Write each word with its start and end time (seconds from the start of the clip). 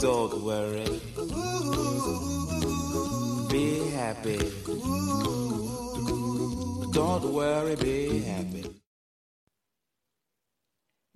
Don't 0.00 0.44
worry. 0.44 0.84
Be 3.50 3.92
happy. 3.96 4.38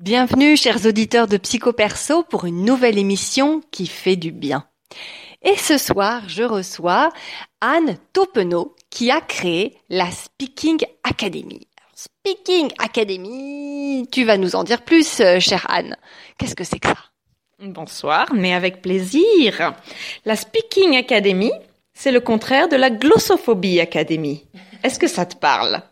Bienvenue, 0.00 0.57
chers 0.57 0.85
auditeurs 0.85 1.29
de 1.29 1.37
Psychoperso, 1.37 2.25
pour 2.25 2.45
une 2.45 2.64
nouvelle 2.64 2.98
émission 2.98 3.62
qui 3.71 3.87
fait 3.87 4.16
du 4.16 4.32
bien. 4.32 4.66
Et 5.43 5.57
ce 5.57 5.79
soir, 5.79 6.29
je 6.29 6.43
reçois 6.43 7.11
Anne 7.61 7.98
Taupenot, 8.12 8.75
qui 8.91 9.12
a 9.12 9.21
créé 9.21 9.79
la 9.89 10.11
Speaking 10.11 10.85
Academy. 11.05 11.69
Speaking 12.27 12.72
Academy, 12.79 14.09
tu 14.11 14.24
vas 14.24 14.38
nous 14.38 14.56
en 14.56 14.64
dire 14.64 14.80
plus, 14.80 15.20
euh, 15.20 15.41
chère 15.41 15.66
Anne. 15.68 15.95
Qu'est-ce 16.38 16.55
que 16.55 16.64
c'est 16.64 16.78
que 16.78 16.88
ça? 16.88 16.97
Bonsoir, 17.59 18.33
mais 18.33 18.55
avec 18.55 18.80
plaisir. 18.80 19.74
La 20.24 20.34
Speaking 20.34 20.97
Academy, 20.97 21.52
c'est 21.92 22.12
le 22.12 22.20
contraire 22.20 22.70
de 22.70 22.77
la 22.77 22.88
Glossophobie 22.88 23.78
Academy. 23.78 24.47
Est-ce 24.83 24.98
que 24.98 25.06
ça 25.06 25.27
te 25.27 25.37
parle? 25.37 25.83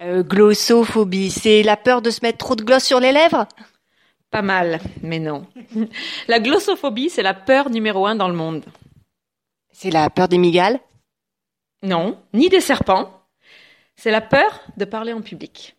Euh, 0.00 0.22
Glossophobie, 0.22 1.30
c'est 1.30 1.62
la 1.62 1.76
peur 1.76 2.00
de 2.00 2.08
se 2.08 2.20
mettre 2.22 2.38
trop 2.38 2.56
de 2.56 2.64
gloss 2.64 2.84
sur 2.84 2.98
les 2.98 3.12
lèvres? 3.12 3.46
Pas 4.30 4.40
mal, 4.40 4.80
mais 5.02 5.18
non. 5.18 5.46
La 6.28 6.40
glossophobie, 6.40 7.10
c'est 7.10 7.22
la 7.22 7.34
peur 7.34 7.68
numéro 7.68 8.06
un 8.06 8.16
dans 8.16 8.28
le 8.28 8.34
monde. 8.34 8.64
C'est 9.70 9.90
la 9.90 10.08
peur 10.08 10.28
des 10.28 10.38
migales? 10.38 10.80
Non, 11.82 12.18
ni 12.32 12.48
des 12.48 12.62
serpents. 12.62 13.17
C'est 13.98 14.12
la 14.12 14.20
peur 14.20 14.60
de 14.76 14.84
parler 14.84 15.12
en 15.12 15.22
public. 15.22 15.74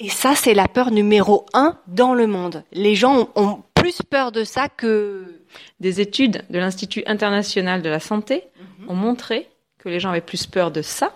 Et 0.00 0.10
ça, 0.10 0.34
c'est 0.34 0.52
la 0.52 0.68
peur 0.68 0.90
numéro 0.90 1.46
un 1.54 1.78
dans 1.86 2.12
le 2.12 2.26
monde. 2.26 2.62
Les 2.72 2.94
gens 2.94 3.16
ont, 3.16 3.28
ont 3.36 3.62
plus 3.72 4.02
peur 4.02 4.32
de 4.32 4.44
ça 4.44 4.68
que... 4.68 5.40
Des 5.80 6.00
études 6.00 6.44
de 6.50 6.58
l'Institut 6.58 7.02
international 7.06 7.80
de 7.80 7.88
la 7.88 8.00
santé 8.00 8.44
ont 8.88 8.94
montré 8.94 9.48
que 9.78 9.88
les 9.88 9.98
gens 9.98 10.10
avaient 10.10 10.20
plus 10.20 10.46
peur 10.46 10.70
de 10.72 10.82
ça 10.82 11.14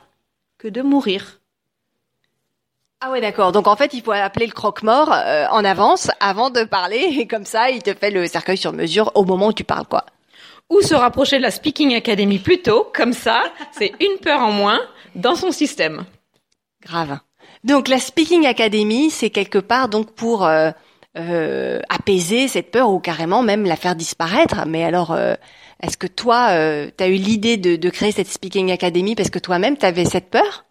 que 0.59 0.69
de 0.69 0.81
mourir. 0.81 1.41
Ah 3.01 3.11
ouais, 3.11 3.21
d'accord. 3.21 3.53
Donc 3.53 3.67
en 3.67 3.77
fait, 3.77 3.93
il 3.95 4.03
faut 4.03 4.13
appeler 4.13 4.47
le 4.47 4.53
croque-mort 4.53 5.13
euh, 5.13 5.47
en 5.51 5.65
avance 5.65 6.11
avant 6.21 6.51
de 6.51 6.65
parler 6.65 7.17
et 7.19 7.27
comme 7.27 7.45
ça, 7.45 7.71
il 7.71 7.83
te 7.83 7.93
fait 7.93 8.11
le 8.11 8.27
cercueil 8.27 8.57
sur 8.57 8.73
mesure 8.73 9.13
au 9.17 9.25
moment 9.25 9.49
où 9.49 9.53
tu 9.53 9.65
parles, 9.65 9.87
quoi. 9.87 10.07
Ou 10.71 10.81
se 10.81 10.95
rapprocher 10.95 11.39
de 11.39 11.43
la 11.43 11.51
Speaking 11.51 11.95
Academy 11.95 12.39
plus 12.39 12.63
tôt, 12.63 12.91
comme 12.95 13.13
ça, 13.13 13.43
c'est 13.73 13.93
une 14.01 14.19
peur 14.21 14.41
en 14.41 14.53
moins 14.53 14.81
dans 15.15 15.35
son 15.35 15.53
système. 15.53 16.05
Grave. 16.83 17.19
Donc 17.65 17.89
la 17.89 17.99
Speaking 17.99 18.47
Academy, 18.47 19.11
c'est 19.11 19.31
quelque 19.31 19.59
part 19.59 19.89
donc 19.89 20.15
pour 20.15 20.45
euh, 20.45 20.71
euh, 21.17 21.81
apaiser 21.89 22.49
cette 22.49 22.71
peur 22.71 22.91
ou 22.91 23.01
carrément 23.01 23.43
même 23.43 23.65
la 23.65 23.77
faire 23.77 23.97
disparaître. 23.97 24.65
Mais 24.67 24.85
alors, 24.85 25.13
euh, 25.13 25.35
est-ce 25.83 25.97
que 25.97 26.07
toi, 26.07 26.49
tu 26.97 27.05
as 27.05 27.09
eu 27.09 27.15
l'idée 27.15 27.57
de, 27.57 27.77
de 27.77 27.91
créer 27.91 28.13
cette 28.13 28.29
Speaking 28.29 28.71
Academy 28.71 29.15
parce 29.15 29.31
que 29.31 29.39
toi-même, 29.39 29.77
tu 29.77 29.87
avais 29.87 30.05
cette 30.05 30.31
peur? 30.31 30.65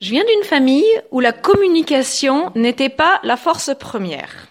Je 0.00 0.10
viens 0.10 0.24
d'une 0.24 0.44
famille 0.44 0.86
où 1.10 1.20
la 1.20 1.32
communication 1.32 2.52
n'était 2.54 2.88
pas 2.88 3.18
la 3.24 3.36
force 3.36 3.70
première. 3.78 4.48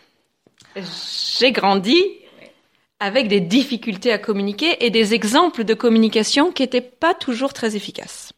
J'ai 1.39 1.51
grandi 1.51 1.97
avec 2.99 3.27
des 3.27 3.41
difficultés 3.41 4.11
à 4.11 4.17
communiquer 4.17 4.85
et 4.85 4.89
des 4.89 5.13
exemples 5.13 5.63
de 5.63 5.73
communication 5.73 6.51
qui 6.51 6.63
n'étaient 6.63 6.81
pas 6.81 7.13
toujours 7.13 7.53
très 7.53 7.75
efficaces. 7.75 8.33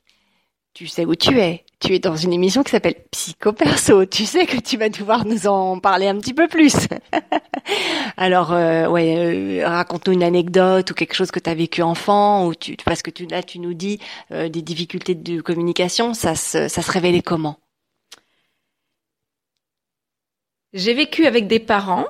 Tu 0.73 0.87
sais 0.87 1.05
où 1.05 1.15
tu 1.15 1.39
es. 1.39 1.65
Tu 1.79 1.95
es 1.95 1.99
dans 1.99 2.15
une 2.15 2.33
émission 2.33 2.61
qui 2.63 2.71
s'appelle 2.71 2.95
Psycho 3.11 3.53
Perso. 3.53 4.05
Tu 4.05 4.25
sais 4.25 4.45
que 4.45 4.57
tu 4.57 4.77
vas 4.77 4.89
devoir 4.89 5.25
nous 5.25 5.47
en 5.47 5.79
parler 5.79 6.07
un 6.07 6.17
petit 6.19 6.33
peu 6.33 6.47
plus. 6.47 6.75
Alors, 8.17 8.53
euh, 8.53 8.87
ouais, 8.87 9.61
euh, 9.61 9.67
raconte-nous 9.67 10.13
une 10.13 10.23
anecdote 10.23 10.91
ou 10.91 10.93
quelque 10.93 11.15
chose 11.15 11.31
que 11.31 11.39
tu 11.39 11.49
as 11.49 11.55
vécu 11.55 11.81
enfant, 11.81 12.45
ou 12.45 12.55
tu, 12.55 12.75
parce 12.85 13.01
que 13.01 13.11
tu, 13.11 13.25
là, 13.25 13.43
tu 13.43 13.59
nous 13.59 13.73
dis 13.73 13.99
euh, 14.31 14.49
des 14.49 14.61
difficultés 14.61 15.15
de 15.15 15.41
communication. 15.41 16.13
Ça 16.13 16.35
se, 16.35 16.67
ça 16.67 16.81
se 16.81 16.91
révélait 16.91 17.21
comment? 17.21 17.57
J'ai 20.73 20.93
vécu 20.93 21.25
avec 21.25 21.47
des 21.47 21.59
parents 21.59 22.05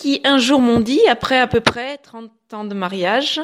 qui 0.00 0.22
un 0.24 0.38
jour 0.38 0.60
m'ont 0.60 0.80
dit, 0.80 1.06
après 1.08 1.38
à 1.38 1.46
peu 1.46 1.60
près 1.60 1.98
30 1.98 2.30
ans 2.54 2.64
de 2.64 2.74
mariage, 2.74 3.38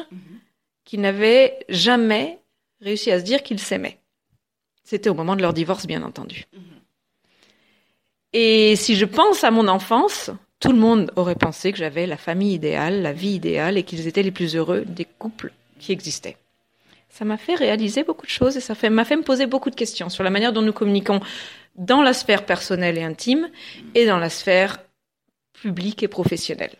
qu'ils 0.85 1.01
n'avaient 1.01 1.59
jamais 1.69 2.39
réussi 2.81 3.11
à 3.11 3.19
se 3.19 3.23
dire 3.23 3.43
qu'ils 3.43 3.59
s'aimaient. 3.59 3.99
C'était 4.83 5.09
au 5.09 5.13
moment 5.13 5.35
de 5.35 5.43
leur 5.43 5.53
divorce, 5.53 5.85
bien 5.85 6.01
entendu. 6.01 6.45
Et 8.33 8.75
si 8.75 8.95
je 8.95 9.05
pense 9.05 9.43
à 9.43 9.51
mon 9.51 9.67
enfance, 9.67 10.31
tout 10.59 10.71
le 10.71 10.79
monde 10.79 11.11
aurait 11.15 11.35
pensé 11.35 11.71
que 11.71 11.77
j'avais 11.77 12.07
la 12.07 12.17
famille 12.17 12.55
idéale, 12.55 13.03
la 13.03 13.13
vie 13.13 13.35
idéale, 13.35 13.77
et 13.77 13.83
qu'ils 13.83 14.07
étaient 14.07 14.23
les 14.23 14.31
plus 14.31 14.55
heureux 14.55 14.83
des 14.83 15.05
couples 15.05 15.53
qui 15.79 15.91
existaient. 15.91 16.37
Ça 17.09 17.23
m'a 17.23 17.37
fait 17.37 17.55
réaliser 17.55 18.03
beaucoup 18.03 18.25
de 18.25 18.31
choses 18.31 18.57
et 18.57 18.61
ça 18.61 18.73
m'a 18.89 19.05
fait 19.05 19.15
me 19.15 19.23
poser 19.23 19.45
beaucoup 19.45 19.69
de 19.69 19.75
questions 19.75 20.09
sur 20.09 20.23
la 20.23 20.31
manière 20.31 20.53
dont 20.53 20.63
nous 20.63 20.73
communiquons 20.73 21.19
dans 21.75 22.01
la 22.01 22.13
sphère 22.13 22.45
personnelle 22.45 22.97
et 22.97 23.03
intime 23.03 23.47
et 23.93 24.07
dans 24.07 24.17
la 24.17 24.29
sphère 24.29 24.79
publique 25.61 26.03
et 26.03 26.07
professionnelle. 26.07 26.75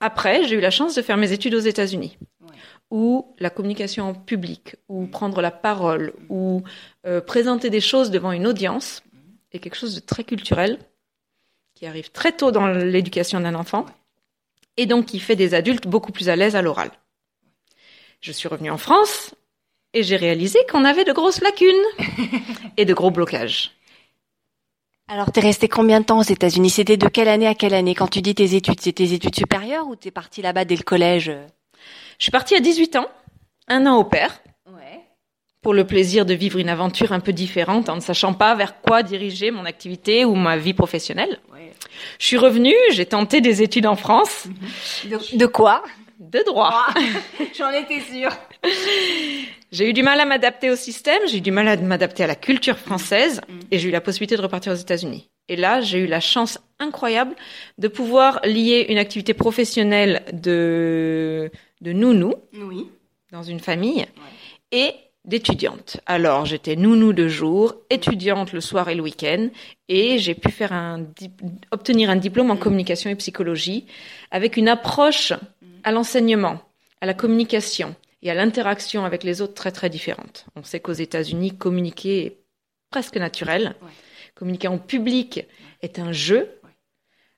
Après, 0.00 0.44
j'ai 0.44 0.56
eu 0.56 0.60
la 0.60 0.70
chance 0.70 0.94
de 0.94 1.02
faire 1.02 1.16
mes 1.16 1.32
études 1.32 1.54
aux 1.54 1.60
États-Unis, 1.60 2.18
où 2.90 3.34
la 3.38 3.50
communication 3.50 4.08
en 4.08 4.14
public, 4.14 4.76
ou 4.88 5.06
prendre 5.06 5.40
la 5.40 5.50
parole, 5.50 6.14
ou 6.28 6.62
euh, 7.06 7.20
présenter 7.20 7.70
des 7.70 7.80
choses 7.80 8.10
devant 8.10 8.32
une 8.32 8.46
audience 8.46 9.02
est 9.52 9.58
quelque 9.58 9.76
chose 9.76 9.94
de 9.94 10.00
très 10.00 10.24
culturel, 10.24 10.78
qui 11.74 11.86
arrive 11.86 12.10
très 12.10 12.32
tôt 12.32 12.50
dans 12.50 12.66
l'éducation 12.66 13.40
d'un 13.40 13.54
enfant, 13.54 13.86
et 14.76 14.86
donc 14.86 15.06
qui 15.06 15.20
fait 15.20 15.36
des 15.36 15.54
adultes 15.54 15.86
beaucoup 15.86 16.12
plus 16.12 16.28
à 16.28 16.36
l'aise 16.36 16.56
à 16.56 16.62
l'oral. 16.62 16.90
Je 18.20 18.32
suis 18.32 18.48
revenue 18.48 18.70
en 18.70 18.78
France 18.78 19.34
et 19.92 20.02
j'ai 20.02 20.16
réalisé 20.16 20.58
qu'on 20.70 20.84
avait 20.84 21.04
de 21.04 21.12
grosses 21.12 21.40
lacunes 21.40 21.74
et 22.76 22.84
de 22.84 22.94
gros 22.94 23.10
blocages. 23.10 23.72
Alors, 25.10 25.32
t'es 25.32 25.40
resté 25.40 25.68
combien 25.68 26.00
de 26.00 26.04
temps 26.04 26.20
aux 26.20 26.24
États-Unis? 26.24 26.70
C'était 26.70 26.96
de 26.96 27.08
quelle 27.08 27.28
année 27.28 27.46
à 27.48 27.54
quelle 27.54 27.74
année? 27.74 27.94
Quand 27.94 28.06
tu 28.06 28.22
dis 28.22 28.34
tes 28.34 28.54
études, 28.54 28.80
c'est 28.80 28.92
tes 28.92 29.12
études 29.12 29.34
supérieures 29.34 29.88
ou 29.88 29.96
t'es 29.96 30.10
parti 30.12 30.40
là-bas 30.40 30.64
dès 30.64 30.76
le 30.76 30.82
collège? 30.84 31.32
Je 32.18 32.22
suis 32.24 32.30
partie 32.30 32.54
à 32.54 32.60
18 32.60 32.96
ans, 32.96 33.06
un 33.68 33.86
an 33.86 33.96
au 33.96 34.04
pair, 34.04 34.40
Ouais. 34.72 35.00
pour 35.62 35.74
le 35.74 35.84
plaisir 35.84 36.26
de 36.26 36.34
vivre 36.34 36.58
une 36.58 36.68
aventure 36.68 37.10
un 37.12 37.18
peu 37.20 37.32
différente 37.32 37.88
en 37.88 37.96
ne 37.96 38.00
sachant 38.00 38.34
pas 38.34 38.54
vers 38.54 38.80
quoi 38.82 39.02
diriger 39.02 39.50
mon 39.50 39.64
activité 39.64 40.24
ou 40.24 40.34
ma 40.36 40.56
vie 40.56 40.74
professionnelle. 40.74 41.40
Ouais. 41.52 41.72
Je 42.20 42.26
suis 42.26 42.36
revenue, 42.38 42.74
j'ai 42.92 43.06
tenté 43.06 43.40
des 43.40 43.62
études 43.62 43.86
en 43.86 43.96
France, 43.96 44.46
De, 45.06 45.36
de 45.36 45.46
quoi? 45.46 45.82
De 46.20 46.42
droit. 46.46 46.86
J'en 47.58 47.70
étais 47.70 48.00
sûre. 48.00 48.30
J'ai 49.72 49.88
eu 49.88 49.92
du 49.92 50.02
mal 50.02 50.20
à 50.20 50.26
m'adapter 50.26 50.70
au 50.70 50.76
système, 50.76 51.20
j'ai 51.26 51.38
eu 51.38 51.40
du 51.40 51.50
mal 51.50 51.66
à 51.66 51.76
m'adapter 51.76 52.22
à 52.24 52.26
la 52.26 52.34
culture 52.34 52.76
française 52.78 53.40
et 53.70 53.78
j'ai 53.78 53.88
eu 53.88 53.92
la 53.92 54.00
possibilité 54.00 54.36
de 54.36 54.42
repartir 54.42 54.72
aux 54.72 54.76
États-Unis. 54.76 55.30
Et 55.48 55.56
là, 55.56 55.80
j'ai 55.80 55.98
eu 55.98 56.06
la 56.06 56.20
chance 56.20 56.58
incroyable 56.78 57.34
de 57.78 57.88
pouvoir 57.88 58.40
lier 58.44 58.86
une 58.88 58.98
activité 58.98 59.32
professionnelle 59.34 60.22
de, 60.32 61.50
de 61.80 61.92
nounou 61.92 62.34
Oui. 62.54 62.86
dans 63.32 63.42
une 63.42 63.60
famille 63.60 64.06
et 64.72 64.92
d'étudiante. 65.24 65.98
Alors, 66.06 66.46
j'étais 66.46 66.76
nounou 66.76 67.12
de 67.12 67.28
jour, 67.28 67.74
étudiante 67.90 68.52
le 68.52 68.60
soir 68.60 68.88
et 68.88 68.94
le 68.94 69.02
week-end, 69.02 69.48
et 69.88 70.18
j'ai 70.18 70.34
pu 70.34 70.50
faire 70.50 70.72
un, 70.72 71.04
obtenir 71.72 72.08
un 72.10 72.16
diplôme 72.16 72.50
en 72.50 72.56
communication 72.56 73.10
et 73.10 73.14
psychologie 73.16 73.86
avec 74.30 74.56
une 74.56 74.68
approche 74.68 75.32
à 75.84 75.92
l'enseignement, 75.92 76.60
à 77.00 77.06
la 77.06 77.14
communication 77.14 77.94
et 78.22 78.30
à 78.30 78.34
l'interaction 78.34 79.04
avec 79.04 79.24
les 79.24 79.40
autres 79.40 79.54
très 79.54 79.72
très 79.72 79.90
différente. 79.90 80.46
On 80.56 80.62
sait 80.62 80.80
qu'aux 80.80 80.92
États-Unis, 80.92 81.56
communiquer 81.56 82.26
est 82.26 82.38
presque 82.90 83.16
naturel. 83.16 83.74
Ouais. 83.82 83.88
Communiquer 84.34 84.68
en 84.68 84.78
public 84.78 85.46
est 85.82 85.98
un 85.98 86.12
jeu. 86.12 86.48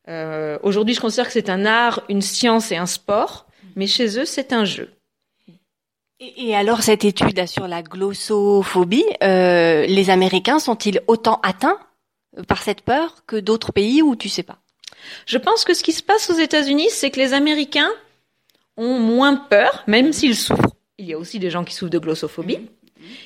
Euh, 0.08 0.58
Aujourd'hui, 0.62 0.94
je 0.94 1.00
considère 1.00 1.26
que 1.26 1.32
c'est 1.32 1.50
un 1.50 1.64
art, 1.64 2.02
une 2.08 2.22
science 2.22 2.72
et 2.72 2.76
un 2.76 2.87
sport, 2.87 3.46
mais 3.76 3.87
chez 3.87 4.19
eux, 4.19 4.25
c'est 4.25 4.52
un 4.52 4.64
jeu. 4.64 4.93
Et, 6.20 6.49
et 6.49 6.56
alors, 6.56 6.82
cette 6.82 7.05
étude 7.05 7.46
sur 7.46 7.69
la 7.69 7.82
glossophobie, 7.82 9.05
euh, 9.22 9.87
les 9.87 10.11
Américains 10.11 10.58
sont-ils 10.58 11.00
autant 11.06 11.40
atteints 11.43 11.78
par 12.49 12.62
cette 12.62 12.82
peur 12.82 13.25
que 13.26 13.37
d'autres 13.37 13.72
pays 13.72 14.02
ou 14.02 14.16
tu 14.16 14.28
sais 14.28 14.43
pas? 14.43 14.58
Je 15.26 15.38
pense 15.38 15.64
que 15.64 15.75
ce 15.75 15.82
qui 15.82 15.93
se 15.93 16.02
passe 16.02 16.31
aux 16.31 16.38
États-Unis, 16.38 16.88
c'est 16.90 17.11
que 17.11 17.19
les 17.19 17.32
Américains 17.32 17.90
ont 18.76 18.98
moins 18.98 19.36
peur, 19.36 19.84
même 19.86 20.12
s'ils 20.12 20.36
souffrent. 20.36 20.76
Il 20.98 21.06
y 21.06 21.12
a 21.12 21.19
aussi 21.19 21.38
des 21.38 21.50
gens 21.50 21.64
qui 21.64 21.74
souffrent 21.74 21.90
de 21.90 21.98
glossophobie. 21.98 22.69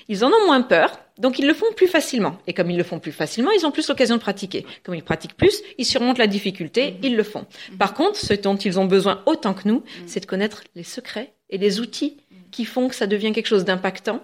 Ils 0.08 0.24
en 0.24 0.28
ont 0.28 0.46
moins 0.46 0.62
peur, 0.62 0.98
donc 1.18 1.38
ils 1.38 1.46
le 1.46 1.54
font 1.54 1.72
plus 1.74 1.86
facilement. 1.86 2.38
Et 2.46 2.54
comme 2.54 2.70
ils 2.70 2.76
le 2.76 2.84
font 2.84 2.98
plus 2.98 3.12
facilement, 3.12 3.50
ils 3.50 3.66
ont 3.66 3.70
plus 3.70 3.88
l'occasion 3.88 4.16
de 4.16 4.20
pratiquer. 4.20 4.64
Comme 4.82 4.94
ils 4.94 5.02
pratiquent 5.02 5.36
plus, 5.36 5.62
ils 5.78 5.84
surmontent 5.84 6.18
la 6.18 6.26
difficulté, 6.26 6.96
ils 7.02 7.16
le 7.16 7.22
font. 7.22 7.46
Par 7.78 7.94
contre, 7.94 8.16
ce 8.16 8.34
dont 8.34 8.56
ils 8.56 8.78
ont 8.78 8.86
besoin 8.86 9.22
autant 9.26 9.54
que 9.54 9.68
nous, 9.68 9.82
c'est 10.06 10.20
de 10.20 10.26
connaître 10.26 10.64
les 10.74 10.82
secrets 10.82 11.34
et 11.50 11.58
les 11.58 11.80
outils 11.80 12.16
qui 12.50 12.64
font 12.64 12.88
que 12.88 12.94
ça 12.94 13.06
devient 13.06 13.32
quelque 13.32 13.46
chose 13.46 13.64
d'impactant 13.64 14.22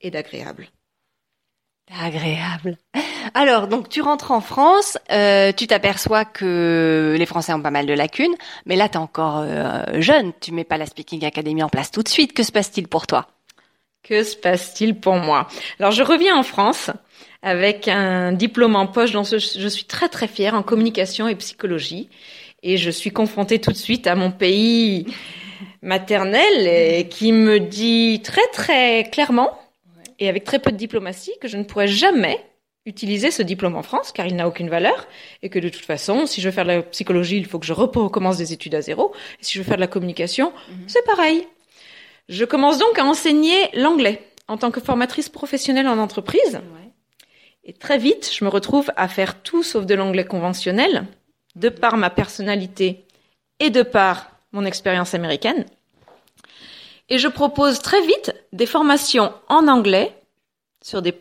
et 0.00 0.10
d'agréable. 0.10 0.68
Agréable. 1.92 2.78
Alors, 3.34 3.68
donc 3.68 3.88
tu 3.88 4.00
rentres 4.00 4.30
en 4.30 4.40
France, 4.40 4.98
euh, 5.10 5.52
tu 5.52 5.66
t'aperçois 5.66 6.24
que 6.24 7.14
les 7.18 7.26
Français 7.26 7.52
ont 7.52 7.60
pas 7.60 7.70
mal 7.70 7.86
de 7.86 7.92
lacunes, 7.92 8.34
mais 8.66 8.76
là, 8.76 8.88
tu 8.88 8.94
es 8.94 9.00
encore 9.00 9.38
euh, 9.38 9.82
jeune, 10.00 10.32
tu 10.40 10.52
mets 10.52 10.64
pas 10.64 10.78
la 10.78 10.86
Speaking 10.86 11.24
Academy 11.24 11.62
en 11.62 11.68
place 11.68 11.90
tout 11.90 12.02
de 12.02 12.08
suite. 12.08 12.32
Que 12.32 12.42
se 12.42 12.52
passe-t-il 12.52 12.88
pour 12.88 13.06
toi? 13.06 13.28
Que 14.02 14.22
se 14.22 14.36
passe-t-il 14.36 14.98
pour 14.98 15.16
moi? 15.16 15.48
Alors, 15.78 15.92
je 15.92 16.02
reviens 16.02 16.36
en 16.36 16.42
France 16.42 16.90
avec 17.42 17.88
un 17.88 18.32
diplôme 18.32 18.76
en 18.76 18.86
poche 18.86 19.12
dont 19.12 19.24
je 19.24 19.68
suis 19.68 19.84
très 19.84 20.08
très 20.08 20.28
fière 20.28 20.54
en 20.54 20.62
communication 20.62 21.28
et 21.28 21.34
psychologie. 21.34 22.08
Et 22.62 22.78
je 22.78 22.90
suis 22.90 23.10
confrontée 23.10 23.60
tout 23.60 23.72
de 23.72 23.76
suite 23.76 24.06
à 24.06 24.14
mon 24.14 24.30
pays 24.30 25.06
maternel 25.82 26.66
et 26.66 27.08
qui 27.08 27.32
me 27.32 27.60
dit 27.60 28.22
très 28.24 28.46
très 28.52 29.04
clairement 29.10 29.58
et 30.18 30.28
avec 30.28 30.44
très 30.44 30.58
peu 30.58 30.72
de 30.72 30.76
diplomatie 30.76 31.32
que 31.40 31.48
je 31.48 31.56
ne 31.56 31.64
pourrais 31.64 31.88
jamais 31.88 32.38
utiliser 32.86 33.30
ce 33.30 33.42
diplôme 33.42 33.76
en 33.76 33.82
France 33.82 34.12
car 34.12 34.26
il 34.26 34.36
n'a 34.36 34.46
aucune 34.46 34.68
valeur 34.68 35.08
et 35.42 35.48
que 35.48 35.58
de 35.58 35.68
toute 35.68 35.84
façon, 35.84 36.26
si 36.26 36.40
je 36.40 36.48
veux 36.48 36.52
faire 36.52 36.64
de 36.64 36.70
la 36.70 36.82
psychologie, 36.82 37.38
il 37.38 37.46
faut 37.46 37.58
que 37.58 37.66
je 37.66 37.72
recommence 37.72 38.36
des 38.36 38.52
études 38.52 38.74
à 38.74 38.82
zéro. 38.82 39.14
Et 39.40 39.44
si 39.44 39.54
je 39.54 39.58
veux 39.58 39.64
faire 39.64 39.76
de 39.76 39.80
la 39.80 39.86
communication, 39.86 40.52
mhm. 40.68 40.84
c'est 40.86 41.04
pareil. 41.04 41.46
Je 42.28 42.44
commence 42.44 42.78
donc 42.78 42.98
à 42.98 43.04
enseigner 43.04 43.56
l'anglais 43.74 44.22
en 44.48 44.56
tant 44.56 44.70
que 44.70 44.80
formatrice 44.80 45.28
professionnelle 45.28 45.88
en 45.88 45.98
entreprise. 45.98 46.60
Et 47.64 47.72
très 47.72 47.96
vite, 47.96 48.30
je 48.32 48.44
me 48.44 48.50
retrouve 48.50 48.90
à 48.96 49.08
faire 49.08 49.42
tout 49.42 49.62
sauf 49.62 49.86
de 49.86 49.94
l'anglais 49.94 50.26
conventionnel, 50.26 51.06
de 51.56 51.70
par 51.70 51.96
ma 51.96 52.10
personnalité 52.10 53.06
et 53.58 53.70
de 53.70 53.82
par 53.82 54.30
mon 54.52 54.66
expérience 54.66 55.14
américaine. 55.14 55.64
Et 57.08 57.18
je 57.18 57.28
propose 57.28 57.80
très 57.80 58.00
vite 58.00 58.34
des 58.52 58.66
formations 58.66 59.32
en 59.48 59.68
anglais 59.68 60.14
sur 60.82 61.02
des 61.02 61.14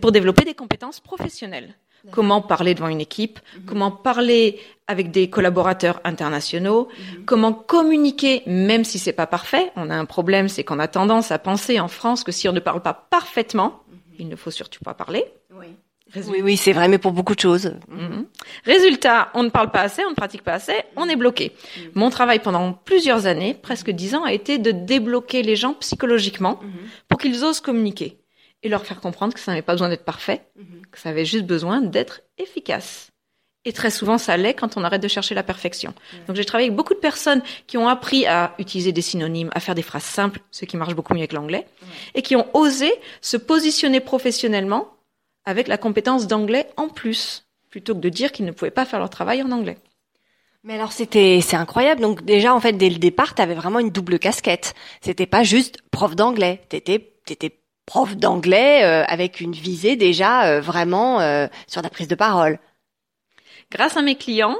pour 0.00 0.12
développer 0.12 0.44
des 0.44 0.54
compétences 0.54 1.00
professionnelles. 1.00 1.74
Comment 2.12 2.40
parler 2.40 2.74
devant 2.74 2.88
une 2.88 3.00
équipe, 3.00 3.40
mhm. 3.56 3.64
comment 3.66 3.90
parler 3.90 4.60
avec 4.86 5.10
des 5.10 5.28
collaborateurs 5.28 6.00
internationaux, 6.04 6.88
mhm. 6.88 7.24
comment 7.24 7.52
communiquer 7.52 8.42
même 8.46 8.84
si 8.84 8.98
c'est 8.98 9.12
pas 9.12 9.26
parfait. 9.26 9.72
On 9.76 9.90
a 9.90 9.96
un 9.96 10.04
problème, 10.04 10.48
c'est 10.48 10.64
qu'on 10.64 10.78
a 10.78 10.88
tendance 10.88 11.32
à 11.32 11.38
penser 11.38 11.80
en 11.80 11.88
France 11.88 12.24
que 12.24 12.32
si 12.32 12.48
on 12.48 12.52
ne 12.52 12.60
parle 12.60 12.80
pas 12.80 12.94
parfaitement, 12.94 13.82
mhm. 13.90 13.98
il 14.20 14.28
ne 14.28 14.36
faut 14.36 14.52
surtout 14.52 14.82
pas 14.82 14.94
parler. 14.94 15.24
Oui. 15.52 15.66
Oui, 16.16 16.40
oui, 16.42 16.56
c'est 16.56 16.72
vrai, 16.72 16.88
mais 16.88 16.98
pour 16.98 17.12
beaucoup 17.12 17.34
de 17.34 17.40
choses. 17.40 17.74
Mhm. 17.88 18.26
Résultat, 18.64 19.30
on 19.34 19.42
ne 19.42 19.50
parle 19.50 19.70
pas 19.70 19.82
assez, 19.82 20.04
on 20.04 20.10
ne 20.10 20.14
pratique 20.14 20.42
pas 20.42 20.54
assez, 20.54 20.74
on 20.96 21.08
est 21.08 21.16
bloqué. 21.16 21.52
Mhm. 21.76 21.90
Mon 21.94 22.10
travail 22.10 22.38
pendant 22.40 22.72
plusieurs 22.72 23.26
années, 23.26 23.54
presque 23.54 23.90
dix 23.90 24.14
ans, 24.14 24.24
a 24.24 24.32
été 24.32 24.58
de 24.58 24.70
débloquer 24.70 25.42
les 25.42 25.56
gens 25.56 25.74
psychologiquement 25.74 26.60
mhm. 26.62 26.70
pour 27.08 27.18
qu'ils 27.18 27.44
osent 27.44 27.60
communiquer 27.60 28.18
et 28.62 28.68
leur 28.68 28.84
faire 28.84 29.00
comprendre 29.00 29.34
que 29.34 29.40
ça 29.40 29.52
n'avait 29.52 29.62
pas 29.62 29.74
besoin 29.74 29.88
d'être 29.88 30.04
parfait, 30.04 30.42
que 30.90 30.98
ça 30.98 31.10
avait 31.10 31.24
juste 31.24 31.44
besoin 31.44 31.80
d'être 31.80 32.22
efficace. 32.38 33.12
Et 33.64 33.72
très 33.72 33.90
souvent, 33.90 34.18
ça 34.18 34.36
l'est 34.36 34.54
quand 34.54 34.76
on 34.76 34.84
arrête 34.84 35.02
de 35.02 35.08
chercher 35.08 35.34
la 35.34 35.42
perfection. 35.42 35.92
Donc, 36.26 36.36
j'ai 36.36 36.44
travaillé 36.44 36.68
avec 36.68 36.76
beaucoup 36.76 36.94
de 36.94 36.98
personnes 36.98 37.42
qui 37.66 37.76
ont 37.76 37.88
appris 37.88 38.26
à 38.26 38.54
utiliser 38.58 38.92
des 38.92 39.02
synonymes, 39.02 39.50
à 39.52 39.60
faire 39.60 39.74
des 39.74 39.82
phrases 39.82 40.04
simples, 40.04 40.40
ce 40.50 40.64
qui 40.64 40.76
marche 40.76 40.94
beaucoup 40.94 41.12
mieux 41.12 41.20
avec 41.20 41.32
l'anglais, 41.32 41.66
et 42.14 42.22
qui 42.22 42.34
ont 42.34 42.46
osé 42.54 42.90
se 43.20 43.36
positionner 43.36 44.00
professionnellement 44.00 44.97
avec 45.48 45.66
la 45.66 45.78
compétence 45.78 46.26
d'anglais 46.26 46.68
en 46.76 46.88
plus, 46.88 47.46
plutôt 47.70 47.94
que 47.94 48.00
de 48.00 48.10
dire 48.10 48.32
qu'ils 48.32 48.44
ne 48.44 48.50
pouvaient 48.50 48.70
pas 48.70 48.84
faire 48.84 48.98
leur 48.98 49.08
travail 49.08 49.42
en 49.42 49.50
anglais. 49.50 49.78
Mais 50.62 50.74
alors 50.74 50.92
c'était 50.92 51.40
c'est 51.40 51.56
incroyable. 51.56 52.02
Donc 52.02 52.22
déjà 52.22 52.54
en 52.54 52.60
fait 52.60 52.74
dès 52.74 52.90
le 52.90 52.98
départ, 52.98 53.34
tu 53.34 53.40
avais 53.40 53.54
vraiment 53.54 53.78
une 53.78 53.88
double 53.88 54.18
casquette. 54.18 54.74
C'était 55.00 55.26
pas 55.26 55.44
juste 55.44 55.78
prof 55.90 56.14
d'anglais, 56.14 56.60
tu 56.68 56.76
étais 56.76 57.60
prof 57.86 58.14
d'anglais 58.14 58.84
euh, 58.84 59.04
avec 59.08 59.40
une 59.40 59.52
visée 59.52 59.96
déjà 59.96 60.44
euh, 60.44 60.60
vraiment 60.60 61.22
euh, 61.22 61.46
sur 61.66 61.80
la 61.80 61.88
prise 61.88 62.08
de 62.08 62.14
parole. 62.14 62.58
Grâce 63.72 63.96
à 63.96 64.02
mes 64.02 64.16
clients, 64.16 64.58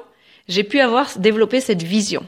j'ai 0.49 0.64
pu 0.64 0.81
avoir 0.81 1.19
développé 1.19 1.61
cette 1.61 1.82
vision. 1.82 2.25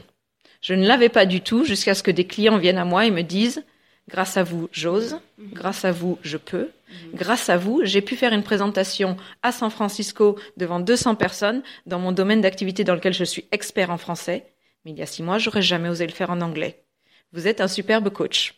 Je 0.61 0.75
ne 0.75 0.85
l'avais 0.85 1.09
pas 1.09 1.25
du 1.25 1.41
tout 1.41 1.65
jusqu'à 1.65 1.95
ce 1.95 2.03
que 2.03 2.11
des 2.11 2.27
clients 2.27 2.59
viennent 2.59 2.77
à 2.77 2.85
moi 2.85 3.07
et 3.07 3.11
me 3.11 3.23
disent 3.23 3.63
Grâce 4.11 4.35
à 4.37 4.43
vous, 4.43 4.67
j'ose. 4.71 5.19
Grâce 5.39 5.85
à 5.85 5.91
vous, 5.91 6.17
je 6.21 6.37
peux. 6.37 6.69
Grâce 7.13 7.49
à 7.49 7.57
vous, 7.57 7.81
j'ai 7.83 8.01
pu 8.01 8.15
faire 8.15 8.33
une 8.33 8.43
présentation 8.43 9.15
à 9.41 9.51
San 9.51 9.69
Francisco 9.69 10.37
devant 10.57 10.79
200 10.79 11.15
personnes 11.15 11.63
dans 11.85 11.99
mon 11.99 12.11
domaine 12.11 12.41
d'activité 12.41 12.83
dans 12.83 12.95
lequel 12.95 13.13
je 13.13 13.23
suis 13.23 13.45
expert 13.51 13.89
en 13.89 13.97
français. 13.97 14.45
Mais 14.83 14.91
il 14.91 14.97
y 14.97 15.01
a 15.01 15.05
six 15.05 15.23
mois, 15.23 15.37
j'aurais 15.37 15.61
jamais 15.61 15.89
osé 15.89 16.05
le 16.05 16.11
faire 16.11 16.29
en 16.29 16.41
anglais. 16.41 16.83
Vous 17.31 17.47
êtes 17.47 17.61
un 17.61 17.67
superbe 17.67 18.09
coach. 18.09 18.55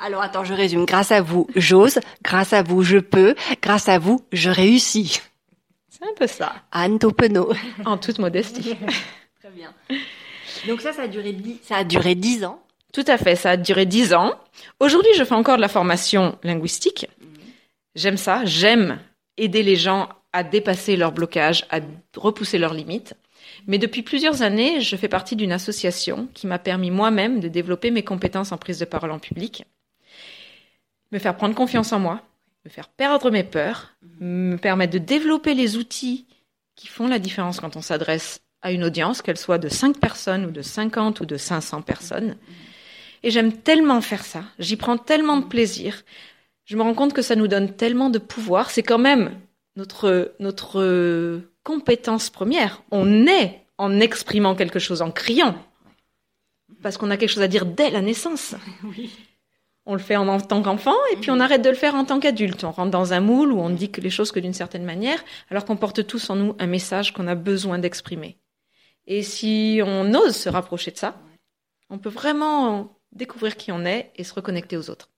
Alors 0.00 0.22
attends, 0.22 0.44
je 0.44 0.54
résume. 0.54 0.84
Grâce 0.84 1.10
à 1.10 1.22
vous, 1.22 1.48
j'ose. 1.56 1.98
Grâce 2.22 2.52
à 2.52 2.62
vous, 2.62 2.82
je 2.82 2.98
peux. 2.98 3.34
Grâce 3.62 3.88
à 3.88 3.98
vous, 3.98 4.24
je 4.32 4.50
réussis. 4.50 5.20
C'est 5.88 6.04
un 6.04 6.14
peu 6.16 6.26
ça. 6.26 6.54
Anne 6.70 6.98
Topeno. 6.98 7.52
En 7.84 7.98
toute 7.98 8.18
modestie. 8.18 8.76
Très 9.40 9.50
bien. 9.50 9.72
Donc 10.66 10.80
ça, 10.80 10.92
ça 10.92 11.02
a 11.02 11.08
duré 11.08 11.36
ça 11.62 11.78
a 11.78 11.84
duré 11.84 12.14
dix 12.14 12.44
ans. 12.44 12.62
Tout 12.92 13.04
à 13.06 13.18
fait, 13.18 13.36
ça 13.36 13.50
a 13.50 13.56
duré 13.56 13.86
dix 13.86 14.14
ans. 14.14 14.34
Aujourd'hui, 14.80 15.12
je 15.16 15.24
fais 15.24 15.34
encore 15.34 15.56
de 15.56 15.62
la 15.62 15.68
formation 15.68 16.38
linguistique. 16.42 17.06
J'aime 17.94 18.16
ça, 18.16 18.44
j'aime 18.44 18.98
aider 19.36 19.62
les 19.62 19.76
gens 19.76 20.08
à 20.32 20.42
dépasser 20.42 20.96
leurs 20.96 21.12
blocages, 21.12 21.66
à 21.70 21.80
repousser 22.16 22.58
leurs 22.58 22.74
limites. 22.74 23.14
Mais 23.66 23.78
depuis 23.78 24.02
plusieurs 24.02 24.42
années, 24.42 24.80
je 24.80 24.96
fais 24.96 25.08
partie 25.08 25.36
d'une 25.36 25.52
association 25.52 26.28
qui 26.34 26.46
m'a 26.46 26.58
permis 26.58 26.90
moi-même 26.90 27.40
de 27.40 27.48
développer 27.48 27.90
mes 27.90 28.02
compétences 28.02 28.52
en 28.52 28.58
prise 28.58 28.78
de 28.78 28.84
parole 28.84 29.10
en 29.10 29.18
public, 29.18 29.64
me 31.12 31.18
faire 31.18 31.36
prendre 31.36 31.54
confiance 31.54 31.92
en 31.92 31.98
moi, 31.98 32.22
me 32.64 32.70
faire 32.70 32.88
perdre 32.88 33.30
mes 33.30 33.44
peurs, 33.44 33.94
me 34.20 34.56
permettre 34.56 34.92
de 34.92 34.98
développer 34.98 35.54
les 35.54 35.76
outils 35.76 36.26
qui 36.76 36.86
font 36.86 37.08
la 37.08 37.18
différence 37.18 37.60
quand 37.60 37.76
on 37.76 37.82
s'adresse 37.82 38.40
à 38.62 38.72
une 38.72 38.84
audience, 38.84 39.22
qu'elle 39.22 39.36
soit 39.36 39.58
de 39.58 39.68
5 39.68 39.98
personnes 39.98 40.44
ou 40.44 40.50
de 40.50 40.62
50 40.62 41.20
ou 41.20 41.26
de 41.26 41.36
500 41.36 41.82
personnes. 41.82 42.36
Et 43.22 43.30
j'aime 43.30 43.52
tellement 43.52 44.00
faire 44.00 44.24
ça, 44.24 44.44
j'y 44.58 44.76
prends 44.76 44.98
tellement 44.98 45.38
de 45.38 45.46
plaisir. 45.46 46.04
Je 46.64 46.76
me 46.76 46.82
rends 46.82 46.94
compte 46.94 47.14
que 47.14 47.22
ça 47.22 47.34
nous 47.34 47.48
donne 47.48 47.74
tellement 47.74 48.10
de 48.10 48.18
pouvoir. 48.18 48.70
C'est 48.70 48.82
quand 48.82 48.98
même 48.98 49.32
notre, 49.76 50.34
notre 50.38 51.40
compétence 51.64 52.28
première. 52.28 52.82
On 52.90 53.26
est 53.26 53.64
en 53.78 54.00
exprimant 54.00 54.54
quelque 54.54 54.78
chose, 54.78 55.00
en 55.00 55.10
criant. 55.10 55.54
Parce 56.82 56.98
qu'on 56.98 57.10
a 57.10 57.16
quelque 57.16 57.30
chose 57.30 57.42
à 57.42 57.48
dire 57.48 57.64
dès 57.64 57.90
la 57.90 58.02
naissance. 58.02 58.54
On 59.90 59.94
le 59.94 60.00
fait 60.00 60.16
en, 60.16 60.38
tant 60.38 60.60
qu'enfant 60.60 60.96
et 61.14 61.16
puis 61.16 61.30
on 61.30 61.40
arrête 61.40 61.62
de 61.62 61.70
le 61.70 61.74
faire 61.74 61.94
en 61.94 62.04
tant 62.04 62.20
qu'adulte. 62.20 62.62
On 62.62 62.72
rentre 62.72 62.90
dans 62.90 63.14
un 63.14 63.20
moule 63.20 63.52
où 63.52 63.58
on 63.58 63.70
dit 63.70 63.90
que 63.90 64.02
les 64.02 64.10
choses 64.10 64.32
que 64.32 64.38
d'une 64.38 64.52
certaine 64.52 64.84
manière, 64.84 65.24
alors 65.48 65.64
qu'on 65.64 65.78
porte 65.78 66.06
tous 66.06 66.28
en 66.28 66.36
nous 66.36 66.54
un 66.58 66.66
message 66.66 67.14
qu'on 67.14 67.26
a 67.26 67.34
besoin 67.34 67.78
d'exprimer. 67.78 68.36
Et 69.06 69.22
si 69.22 69.80
on 69.82 70.12
ose 70.12 70.36
se 70.36 70.50
rapprocher 70.50 70.90
de 70.90 70.98
ça, 70.98 71.18
on 71.88 71.96
peut 71.96 72.10
vraiment 72.10 72.97
découvrir 73.12 73.56
qui 73.56 73.72
on 73.72 73.84
est 73.84 74.10
et 74.16 74.24
se 74.24 74.34
reconnecter 74.34 74.76
aux 74.76 74.90
autres. 74.90 75.10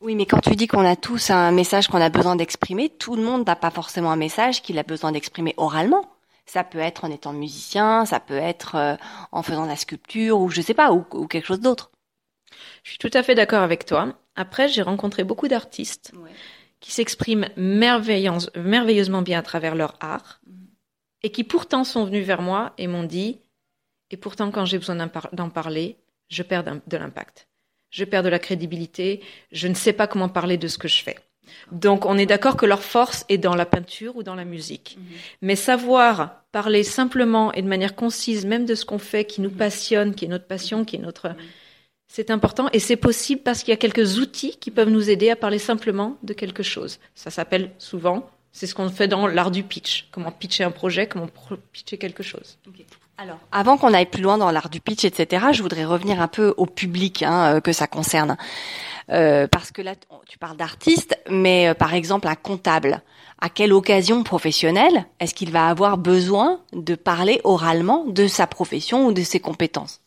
Oui, 0.00 0.14
mais 0.14 0.26
quand 0.26 0.40
tu 0.40 0.54
dis 0.54 0.66
qu'on 0.66 0.84
a 0.84 0.96
tous 0.96 1.30
un 1.30 1.50
message 1.50 1.88
qu'on 1.88 2.00
a 2.00 2.10
besoin 2.10 2.36
d'exprimer, 2.36 2.90
tout 2.90 3.16
le 3.16 3.22
monde 3.22 3.46
n'a 3.46 3.56
pas 3.56 3.70
forcément 3.70 4.10
un 4.10 4.16
message 4.16 4.60
qu'il 4.60 4.78
a 4.78 4.82
besoin 4.82 5.12
d'exprimer 5.12 5.54
oralement. 5.56 6.04
Ça 6.46 6.62
peut 6.62 6.78
être 6.78 7.04
en 7.04 7.10
étant 7.10 7.32
musicien, 7.32 8.04
ça 8.04 8.20
peut 8.20 8.36
être 8.36 8.74
euh, 8.74 8.96
en 9.32 9.42
faisant 9.42 9.64
de 9.64 9.70
la 9.70 9.76
sculpture 9.76 10.38
ou 10.38 10.50
je 10.50 10.60
sais 10.60 10.74
pas, 10.74 10.92
ou, 10.92 11.26
quelque 11.26 11.46
chose 11.46 11.60
d'autre. 11.60 11.90
Je 12.82 12.90
suis 12.90 12.98
tout 12.98 13.10
à 13.14 13.22
fait 13.22 13.34
d'accord 13.34 13.62
avec 13.62 13.86
toi. 13.86 14.14
Après, 14.36 14.68
j'ai 14.68 14.82
rencontré 14.82 15.24
beaucoup 15.24 15.48
d'artistes 15.48 16.12
qui 16.80 16.92
s'expriment 16.92 17.48
merveilleusement 17.56 19.22
bien 19.22 19.38
à 19.38 19.42
travers 19.42 19.74
leur 19.74 19.96
art 20.00 20.40
mm. 20.46 20.52
et 21.22 21.32
qui 21.32 21.44
pourtant 21.44 21.84
sont 21.84 22.04
venus 22.04 22.26
vers 22.26 22.42
moi 22.42 22.74
et 22.76 22.88
m'ont 22.88 23.04
dit, 23.04 23.40
et 24.10 24.18
pourtant 24.18 24.50
quand 24.50 24.66
j'ai 24.66 24.76
besoin 24.76 25.08
d'en 25.32 25.48
parler, 25.48 25.96
je 26.28 26.42
perds 26.42 26.64
de 26.64 26.96
l'impact. 26.96 27.48
Je 27.90 28.04
perds 28.04 28.22
de 28.22 28.28
la 28.28 28.38
crédibilité. 28.38 29.22
Je 29.52 29.68
ne 29.68 29.74
sais 29.74 29.92
pas 29.92 30.06
comment 30.06 30.28
parler 30.28 30.56
de 30.56 30.68
ce 30.68 30.78
que 30.78 30.88
je 30.88 31.02
fais. 31.02 31.16
Donc 31.70 32.06
on 32.06 32.18
est 32.18 32.26
d'accord 32.26 32.56
que 32.56 32.66
leur 32.66 32.82
force 32.82 33.24
est 33.28 33.38
dans 33.38 33.54
la 33.54 33.66
peinture 33.66 34.16
ou 34.16 34.22
dans 34.22 34.34
la 34.34 34.44
musique. 34.44 34.96
Mhm. 34.98 35.04
Mais 35.42 35.56
savoir 35.56 36.44
parler 36.52 36.82
simplement 36.82 37.52
et 37.52 37.62
de 37.62 37.68
manière 37.68 37.94
concise, 37.94 38.46
même 38.46 38.66
de 38.66 38.74
ce 38.74 38.84
qu'on 38.84 38.98
fait, 38.98 39.24
qui 39.24 39.40
nous 39.40 39.50
mhm. 39.50 39.56
passionne, 39.56 40.14
qui 40.14 40.24
est 40.24 40.28
notre 40.28 40.46
passion, 40.46 40.84
qui 40.84 40.96
est 40.96 41.00
notre... 41.00 41.28
Mhm. 41.30 41.36
C'est 42.06 42.30
important 42.30 42.68
et 42.72 42.78
c'est 42.78 42.96
possible 42.96 43.42
parce 43.42 43.62
qu'il 43.62 43.70
y 43.70 43.74
a 43.74 43.78
quelques 43.78 44.18
outils 44.18 44.56
qui 44.58 44.70
peuvent 44.70 44.90
nous 44.90 45.10
aider 45.10 45.30
à 45.30 45.36
parler 45.36 45.58
simplement 45.58 46.18
de 46.22 46.32
quelque 46.32 46.62
chose. 46.62 47.00
Ça 47.14 47.30
s'appelle 47.30 47.70
souvent, 47.78 48.28
c'est 48.54 48.68
ce 48.68 48.74
qu'on 48.74 48.88
fait 48.88 49.08
dans 49.08 49.26
l'art 49.26 49.50
du 49.50 49.64
pitch. 49.64 50.08
Comment 50.12 50.30
pitcher 50.30 50.62
un 50.62 50.70
projet, 50.70 51.08
comment 51.08 51.26
pitcher 51.72 51.98
quelque 51.98 52.22
chose. 52.22 52.56
Alors, 53.18 53.38
avant 53.50 53.76
qu'on 53.76 53.92
aille 53.92 54.06
plus 54.06 54.22
loin 54.22 54.38
dans 54.38 54.50
l'art 54.52 54.70
du 54.70 54.80
pitch, 54.80 55.04
etc., 55.04 55.46
je 55.52 55.60
voudrais 55.60 55.84
revenir 55.84 56.22
un 56.22 56.28
peu 56.28 56.54
au 56.56 56.64
public 56.64 57.24
hein, 57.24 57.56
euh, 57.56 57.60
que 57.60 57.72
ça 57.72 57.88
concerne. 57.88 58.36
Euh, 59.10 59.48
parce 59.48 59.72
que 59.72 59.82
là, 59.82 59.94
tu 60.28 60.38
parles 60.38 60.56
d'artiste, 60.56 61.18
mais 61.28 61.68
euh, 61.68 61.74
par 61.74 61.94
exemple, 61.94 62.28
un 62.28 62.36
comptable, 62.36 63.02
à 63.40 63.48
quelle 63.48 63.72
occasion 63.72 64.22
professionnelle 64.22 65.04
est-ce 65.18 65.34
qu'il 65.34 65.50
va 65.50 65.66
avoir 65.66 65.98
besoin 65.98 66.60
de 66.72 66.94
parler 66.94 67.40
oralement 67.42 68.04
de 68.06 68.28
sa 68.28 68.46
profession 68.46 69.06
ou 69.06 69.12
de 69.12 69.22
ses 69.22 69.40
compétences? 69.40 70.00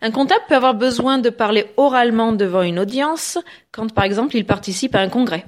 Un 0.00 0.12
comptable 0.12 0.44
peut 0.48 0.54
avoir 0.54 0.74
besoin 0.74 1.18
de 1.18 1.28
parler 1.28 1.66
oralement 1.76 2.32
devant 2.32 2.62
une 2.62 2.78
audience 2.78 3.36
quand, 3.72 3.92
par 3.92 4.04
exemple, 4.04 4.36
il 4.36 4.46
participe 4.46 4.94
à 4.94 5.00
un 5.00 5.08
congrès. 5.08 5.44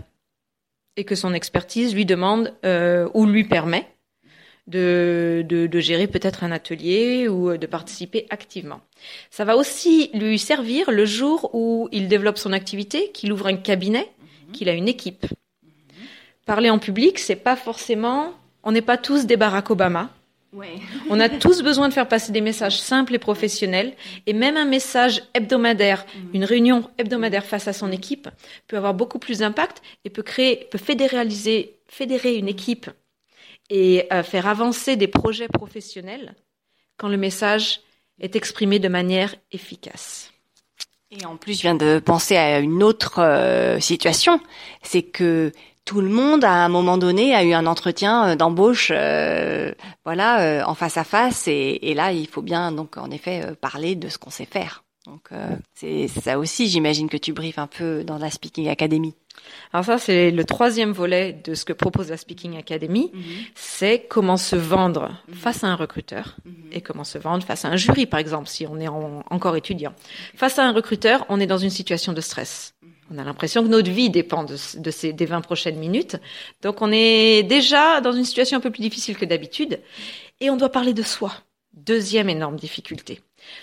Et 0.97 1.05
que 1.05 1.15
son 1.15 1.35
expertise 1.35 1.95
lui 1.95 2.05
demande 2.05 2.55
euh, 2.65 3.09
ou 3.15 3.27
lui 3.27 3.45
permet 3.45 3.87
de, 4.67 5.45
de, 5.49 5.67
de 5.67 5.81
gérer 5.81 6.07
peut-être 6.07 6.45
un 6.45 6.53
atelier 6.53 7.29
ou 7.29 7.57
de 7.57 7.67
participer 7.67 8.27
activement. 8.31 8.81
Ça 9.31 9.45
va 9.45 9.57
aussi 9.57 10.11
lui 10.15 10.39
servir 10.39 10.91
le 10.91 11.05
jour 11.05 11.51
où 11.55 11.89
il 11.93 12.09
développe 12.09 12.39
son 12.39 12.53
activité, 12.53 13.11
qu'il 13.13 13.33
ouvre 13.33 13.47
un 13.47 13.57
cabinet, 13.57 14.09
qu'il 14.53 14.69
a 14.69 14.75
une 14.75 14.89
équipe. 14.89 15.27
Parler 16.47 16.71
en 16.71 16.79
public, 16.79 17.19
c'est 17.19 17.37
pas 17.37 17.57
forcément, 17.57 18.33
on 18.63 18.73
n'est 18.73 18.83
pas 18.83 18.99
tous 18.99 19.27
des 19.27 19.37
Barack 19.37 19.71
Obama. 19.71 20.11
On 21.09 21.19
a 21.19 21.29
tous 21.31 21.63
besoin 21.63 21.89
de 21.89 21.95
faire 21.95 22.09
passer 22.09 22.31
des 22.31 22.43
messages 22.43 22.79
simples 22.79 23.15
et 23.15 23.19
professionnels, 23.19 23.95
et 24.27 24.35
même 24.35 24.57
un 24.57 24.67
message 24.67 25.23
hebdomadaire, 25.33 26.05
une 26.35 26.45
réunion 26.45 26.91
hebdomadaire 26.99 27.47
face 27.47 27.69
à 27.69 27.73
son 27.73 27.91
équipe 27.91 28.29
peut 28.69 28.77
avoir 28.77 28.93
beaucoup 28.93 29.19
plus 29.19 29.39
d'impact 29.39 29.83
et 30.05 30.11
peut 30.11 30.23
créer, 30.23 30.69
peut 30.71 30.79
fédéraliser, 30.79 31.79
fédérer 31.87 32.37
une 32.37 32.49
équipe 32.49 32.91
et 33.71 34.07
euh, 34.13 34.23
faire 34.23 34.47
avancer 34.47 34.97
des 34.97 35.09
projets 35.09 35.49
professionnels 35.49 36.35
quand 36.99 37.09
le 37.09 37.17
message 37.17 37.81
est 38.21 38.37
exprimé 38.37 38.79
de 38.79 38.89
manière 38.89 39.35
efficace. 39.53 40.33
Et 41.11 41.27
en 41.27 41.37
plus, 41.37 41.57
je 41.57 41.63
viens 41.63 41.75
de 41.75 41.99
penser 41.99 42.37
à 42.37 42.59
une 42.59 42.83
autre 42.83 43.21
euh, 43.21 43.81
situation, 43.81 44.41
c'est 44.83 45.03
que 45.03 45.53
tout 45.85 46.01
le 46.01 46.09
monde, 46.09 46.45
à 46.45 46.65
un 46.65 46.69
moment 46.69 46.99
donné, 46.99 47.35
a 47.35 47.45
eu 47.45 47.53
un 47.53 47.67
entretien 47.67 48.29
euh, 48.29 48.37
d'embauche, 48.37 48.93
euh, 48.95 49.73
voilà, 50.05 50.41
euh, 50.41 50.65
en 50.65 50.75
face 50.75 50.97
à 50.97 51.05
face, 51.05 51.49
et, 51.49 51.79
et, 51.83 51.95
là, 51.95 52.13
il 52.13 52.29
faut 52.29 52.43
bien, 52.43 52.73
donc, 52.73 52.97
en 52.97 53.11
effet, 53.11 53.43
parler 53.61 53.95
de 53.97 54.09
ce 54.09 54.19
qu'on 54.19 54.31
sait 54.31 54.47
faire. 54.47 54.85
Donc, 55.07 55.31
c'est 55.75 56.07
ça 56.07 56.39
aussi, 56.39 56.69
j'imagine 56.69 57.09
que 57.09 57.17
tu 57.17 57.33
briefes 57.33 57.59
un 57.59 57.67
peu 57.67 58.05
dans 58.05 58.19
la 58.19 58.31
Speaking 58.31 58.69
Academy. 58.69 59.17
Alors 59.73 59.85
ça, 59.85 59.99
c'est 59.99 60.31
le 60.31 60.45
troisième 60.45 60.93
volet 60.93 61.33
de 61.33 61.55
ce 61.55 61.65
que 61.65 61.73
propose 61.73 62.11
la 62.11 62.17
Speaking 62.17 62.57
Academy. 62.57 63.11
Mm 63.13 63.19
-hmm. 63.19 63.51
C'est 63.55 64.07
comment 64.09 64.37
se 64.37 64.55
vendre 64.57 65.09
mm 65.09 65.33
-hmm. 65.33 65.37
face 65.37 65.65
à 65.65 65.69
un 65.69 65.77
recruteur 65.77 66.37
mm 66.45 66.51
-hmm. 66.51 66.77
et 66.77 66.81
comment 66.83 67.05
se 67.05 67.19
vendre 67.19 67.45
face 67.45 67.65
à 67.65 67.69
un 67.69 67.77
jury, 67.77 68.07
par 68.07 68.21
exemple, 68.21 68.49
si 68.49 68.67
on 68.67 68.79
est 68.79 68.89
en, 68.89 69.25
encore 69.31 69.57
étudiant. 69.57 69.95
Face 70.37 70.59
à 70.61 70.63
un 70.69 70.73
recruteur, 70.73 71.25
on 71.29 71.41
est 71.41 71.49
dans 71.49 71.59
une 71.67 71.71
situation 71.71 72.13
de 72.13 72.21
stress. 72.21 72.72
On 73.13 73.19
a 73.19 73.25
l'impression 73.25 73.63
que 73.63 73.69
notre 73.69 73.91
vie 73.91 74.09
dépend 74.09 74.43
de, 74.43 74.57
de 74.79 74.91
ces, 74.91 75.13
des 75.13 75.27
20 75.27 75.43
prochaines 75.43 75.79
minutes. 75.79 76.17
Donc 76.63 76.81
on 76.81 76.91
est 76.91 77.43
déjà 77.43 78.01
dans 78.01 78.13
une 78.13 78.25
situation 78.25 78.57
un 78.57 78.61
peu 78.61 78.71
plus 78.71 78.81
difficile 78.81 79.19
que 79.19 79.27
d'habitude. 79.27 79.81
Et 80.41 80.49
on 80.49 80.57
doit 80.57 80.71
parler 80.71 80.95
de 80.95 81.03
soi. 81.03 81.33
Deuxième 81.75 82.29
énorme 82.29 82.57
difficulté. 82.57 83.21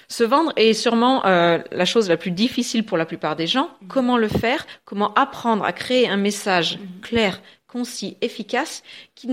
Se 0.07 0.23
vendre 0.23 0.51
est 0.55 0.73
sûrement 0.73 1.25
euh, 1.25 1.59
la 1.71 1.85
chose 1.85 2.09
la 2.09 2.17
plus 2.17 2.31
difficile 2.31 2.83
pour 2.83 2.97
la 2.97 3.05
plupart 3.05 3.35
des 3.35 3.47
gens. 3.47 3.69
Comment 3.87 4.17
le 4.17 4.27
faire? 4.27 4.67
Comment 4.85 5.13
apprendre 5.15 5.63
à 5.63 5.73
créer 5.73 6.07
un 6.07 6.17
message 6.17 6.79
clair, 7.01 7.41
concis, 7.67 8.17
efficace 8.21 8.83
qui, 9.15 9.27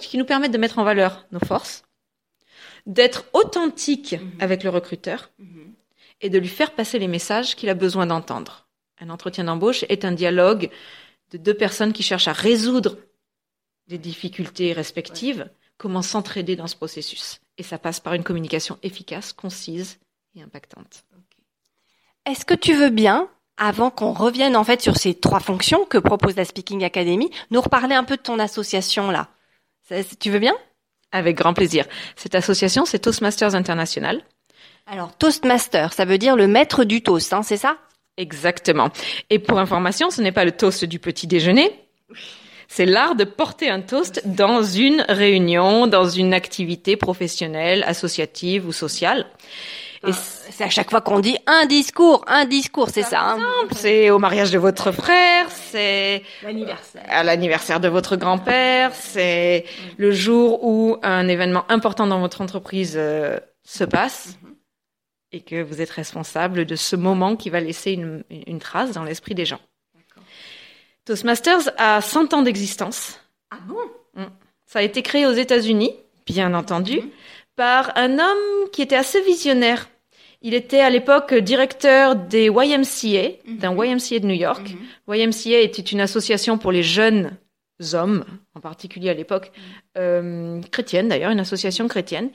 qui 0.00 0.18
nous 0.18 0.24
permette 0.24 0.52
de 0.52 0.58
mettre 0.58 0.78
en 0.78 0.84
valeur 0.84 1.26
nos 1.32 1.40
forces, 1.40 1.84
d'être 2.86 3.24
authentique 3.34 4.16
avec 4.40 4.62
le 4.64 4.70
recruteur 4.70 5.30
et 6.20 6.30
de 6.30 6.38
lui 6.38 6.48
faire 6.48 6.72
passer 6.72 6.98
les 6.98 7.08
messages 7.08 7.56
qu'il 7.56 7.68
a 7.68 7.74
besoin 7.74 8.06
d'entendre. 8.06 8.67
Un 9.00 9.10
entretien 9.10 9.44
d'embauche 9.44 9.84
est 9.88 10.04
un 10.04 10.12
dialogue 10.12 10.70
de 11.30 11.38
deux 11.38 11.54
personnes 11.54 11.92
qui 11.92 12.02
cherchent 12.02 12.28
à 12.28 12.32
résoudre 12.32 12.96
des 13.86 13.98
difficultés 13.98 14.72
respectives, 14.72 15.48
comment 15.76 16.02
s'entraider 16.02 16.56
dans 16.56 16.66
ce 16.66 16.76
processus. 16.76 17.40
Et 17.56 17.62
ça 17.62 17.78
passe 17.78 18.00
par 18.00 18.14
une 18.14 18.24
communication 18.24 18.78
efficace, 18.82 19.32
concise 19.32 19.98
et 20.34 20.42
impactante. 20.42 21.04
Est-ce 22.26 22.44
que 22.44 22.54
tu 22.54 22.74
veux 22.74 22.90
bien, 22.90 23.28
avant 23.56 23.90
qu'on 23.90 24.12
revienne 24.12 24.56
en 24.56 24.64
fait 24.64 24.82
sur 24.82 24.96
ces 24.96 25.14
trois 25.14 25.40
fonctions 25.40 25.84
que 25.84 25.98
propose 25.98 26.36
la 26.36 26.44
Speaking 26.44 26.84
Academy, 26.84 27.30
nous 27.50 27.60
reparler 27.60 27.94
un 27.94 28.04
peu 28.04 28.16
de 28.16 28.22
ton 28.22 28.38
association 28.38 29.10
là? 29.10 29.28
Tu 30.20 30.30
veux 30.30 30.38
bien? 30.38 30.54
Avec 31.12 31.36
grand 31.36 31.54
plaisir. 31.54 31.86
Cette 32.16 32.34
association, 32.34 32.84
c'est 32.84 32.98
Toastmasters 32.98 33.54
International. 33.54 34.22
Alors, 34.86 35.16
Toastmaster, 35.16 35.92
ça 35.94 36.04
veut 36.04 36.18
dire 36.18 36.36
le 36.36 36.46
maître 36.46 36.84
du 36.84 37.02
toast, 37.02 37.32
hein, 37.32 37.42
c'est 37.42 37.56
ça? 37.56 37.78
Exactement. 38.18 38.90
Et 39.30 39.38
pour 39.38 39.58
information, 39.58 40.10
ce 40.10 40.20
n'est 40.20 40.32
pas 40.32 40.44
le 40.44 40.52
toast 40.52 40.84
du 40.84 40.98
petit 40.98 41.26
déjeuner. 41.26 41.70
C'est 42.66 42.84
l'art 42.84 43.14
de 43.14 43.24
porter 43.24 43.70
un 43.70 43.80
toast 43.80 44.22
dans 44.26 44.62
une 44.62 45.02
réunion, 45.08 45.86
dans 45.86 46.08
une 46.08 46.34
activité 46.34 46.96
professionnelle, 46.96 47.82
associative 47.86 48.66
ou 48.66 48.72
sociale. 48.72 49.24
Et 50.06 50.12
c'est 50.50 50.64
à 50.64 50.70
chaque 50.70 50.90
fois 50.90 51.00
qu'on 51.00 51.18
dit 51.20 51.38
un 51.46 51.66
discours, 51.66 52.24
un 52.28 52.44
discours, 52.44 52.88
c'est 52.90 53.02
ça. 53.02 53.20
Hein 53.20 53.38
c'est 53.72 54.10
au 54.10 54.18
mariage 54.18 54.50
de 54.50 54.58
votre 54.58 54.92
frère, 54.92 55.46
c'est 55.50 56.22
à 57.08 57.24
l'anniversaire 57.24 57.80
de 57.80 57.88
votre 57.88 58.16
grand-père, 58.16 58.92
c'est 58.94 59.64
le 59.96 60.12
jour 60.12 60.62
où 60.62 60.98
un 61.02 61.26
événement 61.26 61.64
important 61.68 62.06
dans 62.06 62.20
votre 62.20 62.42
entreprise 62.42 62.94
euh, 62.96 63.38
se 63.64 63.84
passe. 63.84 64.36
Mm 64.42 64.48
-hmm 64.48 64.57
et 65.32 65.40
que 65.40 65.62
vous 65.62 65.80
êtes 65.80 65.90
responsable 65.90 66.64
de 66.64 66.76
ce 66.76 66.96
moment 66.96 67.36
qui 67.36 67.50
va 67.50 67.60
laisser 67.60 67.92
une, 67.92 68.24
une 68.30 68.58
trace 68.58 68.92
dans 68.92 69.04
l'esprit 69.04 69.34
des 69.34 69.44
gens. 69.44 69.60
Toastmasters 71.04 71.70
a 71.78 72.00
100 72.00 72.34
ans 72.34 72.42
d'existence. 72.42 73.20
Ah 73.50 73.58
bon? 73.66 73.76
Ça 74.68 74.80
a 74.80 74.82
été 74.82 75.00
créé 75.00 75.26
aux 75.26 75.32
États-Unis, 75.32 75.94
bien 76.26 76.52
entendu, 76.52 77.00
mmh. 77.00 77.10
par 77.56 77.96
un 77.96 78.18
homme 78.18 78.70
qui 78.70 78.82
était 78.82 78.96
assez 78.96 79.22
visionnaire. 79.22 79.88
Il 80.42 80.52
était 80.52 80.80
à 80.80 80.90
l'époque 80.90 81.32
directeur 81.32 82.14
des 82.14 82.50
YMCA, 82.50 83.38
mmh. 83.46 83.56
d'un 83.56 83.72
YMCA 83.72 84.18
de 84.18 84.26
New 84.26 84.34
York. 84.34 84.70
Mmh. 85.08 85.14
YMCA 85.14 85.60
était 85.60 85.80
une 85.80 86.02
association 86.02 86.58
pour 86.58 86.70
les 86.70 86.82
jeunes 86.82 87.30
hommes, 87.92 88.24
en 88.54 88.60
particulier 88.60 89.10
à 89.10 89.14
l'époque, 89.14 89.52
euh, 89.96 90.60
chrétienne 90.70 91.08
d'ailleurs, 91.08 91.30
une 91.30 91.40
association 91.40 91.88
chrétienne. 91.88 92.30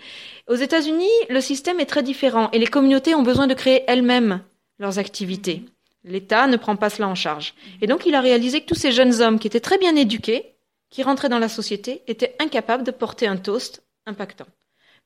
Aux 0.48 0.56
États-Unis, 0.56 1.10
le 1.30 1.42
système 1.42 1.80
est 1.80 1.86
très 1.86 2.04
différent 2.04 2.50
et 2.52 2.60
les 2.60 2.68
communautés 2.68 3.16
ont 3.16 3.24
besoin 3.24 3.48
de 3.48 3.54
créer 3.54 3.84
elles-mêmes 3.88 4.42
leurs 4.80 5.00
activités. 5.00 5.64
L'État 6.04 6.48
ne 6.48 6.58
prend 6.58 6.76
pas 6.76 6.90
cela 6.90 7.08
en 7.08 7.16
charge. 7.16 7.54
Et 7.82 7.88
donc 7.88 8.06
il 8.06 8.16
a 8.16 8.22
réalisé 8.22 8.62
que 8.62 8.68
tous 8.68 8.76
ces 8.76 8.92
jeunes 8.92 9.22
hommes 9.22 9.40
qui 9.40 9.48
étaient 9.48 9.60
très 9.60 9.78
bien 9.78 9.96
éduqués, 9.96 10.56
qui 10.90 11.04
rentraient 11.04 11.30
dans 11.30 11.40
la 11.40 11.50
société, 11.50 12.04
étaient 12.08 12.36
incapables 12.40 12.84
de 12.84 12.92
porter 12.92 13.26
un 13.26 13.38
toast 13.38 13.84
impactant, 14.06 14.48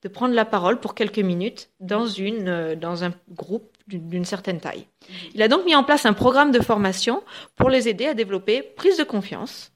de 0.04 0.10
prendre 0.10 0.34
la 0.34 0.46
parole 0.46 0.80
pour 0.80 0.96
quelques 0.96 1.20
minutes 1.20 1.70
dans, 1.80 2.08
une, 2.08 2.50
euh, 2.50 2.76
dans 2.76 3.04
un 3.04 3.14
groupe 3.30 3.72
d'une 3.88 4.26
certaine 4.26 4.60
taille. 4.60 4.86
Il 5.34 5.42
a 5.42 5.48
donc 5.48 5.64
mis 5.66 5.76
en 5.76 5.84
place 5.84 6.06
un 6.06 6.14
programme 6.14 6.52
de 6.52 6.60
formation 6.60 7.24
pour 7.56 7.70
les 7.70 7.88
aider 7.88 8.06
à 8.06 8.14
développer 8.14 8.62
prise 8.62 8.98
de 8.98 9.06
confiance, 9.06 9.72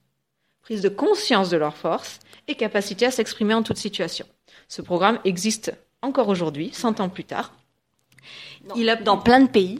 prise 0.62 0.80
de 0.80 0.88
conscience 0.88 1.50
de 1.50 1.56
leurs 1.56 1.76
forces 1.76 2.20
et 2.48 2.54
capacité 2.54 3.06
à 3.06 3.10
s'exprimer 3.10 3.54
en 3.54 3.62
toute 3.62 3.76
situation. 3.76 4.26
Ce 4.68 4.82
programme 4.82 5.18
existe 5.24 5.74
encore 6.00 6.28
aujourd'hui, 6.28 6.70
100 6.72 7.00
ans 7.00 7.08
plus 7.08 7.24
tard. 7.24 7.52
Dans, 8.64 8.74
il 8.74 8.88
a, 8.88 8.96
dans 8.96 9.18
plein 9.18 9.40
de 9.40 9.48
pays. 9.48 9.78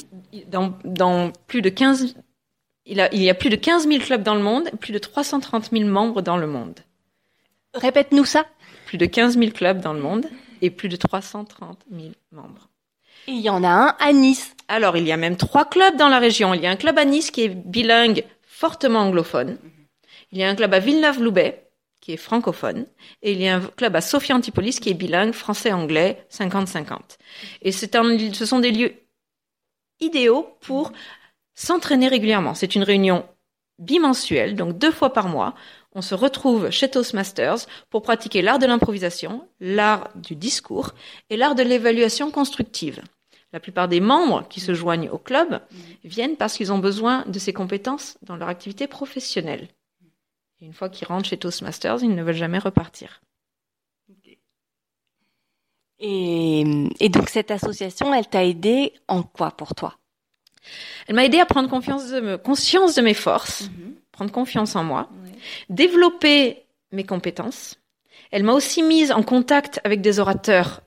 Dans, 0.49 0.75
dans 0.85 1.33
plus 1.47 1.63
de 1.63 1.69
15, 1.69 2.15
il, 2.87 3.01
a, 3.01 3.13
il 3.15 3.23
y 3.23 3.31
a 3.31 3.35
plus 3.35 3.51
de 3.51 3.57
15 3.57 3.87
000 3.87 4.03
clubs 4.03 4.23
dans 4.23 4.35
le 4.35 4.43
monde, 4.43 4.71
plus 4.81 4.93
de 4.93 4.99
330 4.99 5.71
000 5.71 5.89
membres 5.89 6.23
dans 6.23 6.37
le 6.37 6.47
monde. 6.47 6.81
Répète-nous 7.75 8.25
ça. 8.25 8.47
Plus 8.87 8.99
de 8.99 9.07
15 9.07 9.39
000 9.39 9.51
clubs 9.53 9.81
dans 9.81 9.93
le 9.93 10.01
monde 10.01 10.27
et 10.61 10.71
plus 10.71 10.89
de 10.89 10.97
330 10.97 11.79
000 11.91 12.13
membres. 12.31 12.69
Et 13.29 13.33
il 13.33 13.41
y 13.41 13.51
en 13.51 13.63
a 13.63 13.69
un 13.69 13.97
à 13.99 14.13
Nice. 14.13 14.55
Alors, 14.69 14.97
il 14.97 15.07
y 15.07 15.13
a 15.13 15.17
même 15.17 15.37
trois 15.37 15.65
clubs 15.65 15.97
dans 15.97 16.09
la 16.09 16.19
région. 16.19 16.55
Il 16.55 16.61
y 16.63 16.67
a 16.67 16.71
un 16.71 16.77
club 16.77 16.99
à 16.99 17.05
Nice 17.05 17.31
qui 17.31 17.43
est 17.43 17.49
bilingue, 17.49 18.25
fortement 18.43 19.01
anglophone. 19.01 19.59
Il 20.33 20.39
y 20.39 20.45
a 20.45 20.49
un 20.49 20.55
club 20.55 20.73
à 20.73 20.79
Villeneuve-Loubet, 20.79 21.69
qui 22.01 22.13
est 22.13 22.17
francophone, 22.17 22.87
et 23.23 23.33
il 23.33 23.41
y 23.41 23.49
a 23.49 23.57
un 23.57 23.61
club 23.61 23.95
à 23.95 24.01
Sophia 24.01 24.35
Antipolis, 24.35 24.81
qui 24.81 24.91
est 24.91 24.95
bilingue, 24.95 25.33
français-anglais, 25.33 26.27
50-50. 26.31 27.19
Et 27.61 27.71
c'est 27.71 27.95
un, 27.95 28.19
ce 28.33 28.47
sont 28.47 28.59
des 28.59 28.73
lieux 28.73 28.95
idéaux 30.01 30.57
pour 30.61 30.93
s'entraîner 31.55 32.09
régulièrement. 32.09 32.55
C'est 32.55 32.75
une 32.75 32.83
réunion 32.83 33.25
bimensuelle, 33.79 34.57
donc 34.57 34.79
deux 34.79 34.91
fois 34.91 35.13
par 35.13 35.29
mois. 35.29 35.55
On 35.95 36.03
se 36.03 36.15
retrouve 36.15 36.71
chez 36.71 36.91
Toastmasters 36.91 37.67
pour 37.91 38.03
pratiquer 38.03 38.43
l'art 38.43 38.59
de 38.59 38.67
l'improvisation, 38.67 39.47
l'art 39.61 40.11
du 40.15 40.35
discours 40.35 40.95
et 41.31 41.37
l'art 41.37 41.55
de 41.55 41.63
l'évaluation 41.63 42.31
constructive. 42.31 43.03
La 43.53 43.61
plupart 43.61 43.89
des 43.89 44.01
membres 44.01 44.49
qui 44.49 44.61
se 44.61 44.73
joignent 44.73 45.11
au 45.11 45.19
club 45.19 45.61
viennent 46.05 46.37
parce 46.37 46.57
qu'ils 46.57 46.73
ont 46.73 46.79
besoin 46.79 47.25
de 47.27 47.39
ces 47.39 47.53
compétences 47.53 48.17
dans 48.23 48.37
leur 48.37 48.49
activité 48.49 48.87
professionnelle. 48.87 49.69
Et 50.63 50.67
une 50.67 50.73
fois 50.73 50.89
qu'ils 50.89 51.09
rentrent 51.09 51.29
chez 51.29 51.37
Toastmasters, 51.37 52.05
ils 52.05 52.15
ne 52.15 52.23
veulent 52.23 52.37
jamais 52.37 52.61
repartir. 52.61 53.21
Et, 55.99 56.65
et 57.01 57.09
donc 57.09 57.29
cette 57.29 57.51
association, 57.51 58.15
elle 58.15 58.29
t'a 58.29 58.45
aidé 58.45 58.93
en 59.09 59.25
quoi 59.25 59.51
pour 59.51 59.75
toi? 59.75 59.99
Elle 61.07 61.17
m'a 61.17 61.25
aidé 61.25 61.41
à 61.41 61.47
prendre 61.47 61.69
confiance 61.69 62.11
de 62.11 62.21
me, 62.21 62.39
conscience 62.39 62.95
de 62.95 63.03
mes 63.03 63.15
forces, 63.15 63.65
-hmm. 63.65 63.95
prendre 64.13 64.31
confiance 64.31 64.77
en 64.77 64.85
moi, 64.85 65.11
ouais. 65.25 65.33
développer 65.69 66.65
mes 66.93 67.05
compétences. 67.05 67.81
Elle 68.31 68.45
m'a 68.45 68.53
aussi 68.53 68.83
mise 68.85 69.11
en 69.11 69.25
contact 69.25 69.81
avec 69.83 70.01
des 70.01 70.21
orateurs 70.21 70.83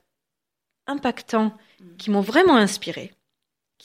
impactants 0.88 1.52
-hmm. 1.52 1.98
qui 1.98 2.12
m'ont 2.12 2.22
vraiment 2.22 2.56
inspiré 2.56 3.12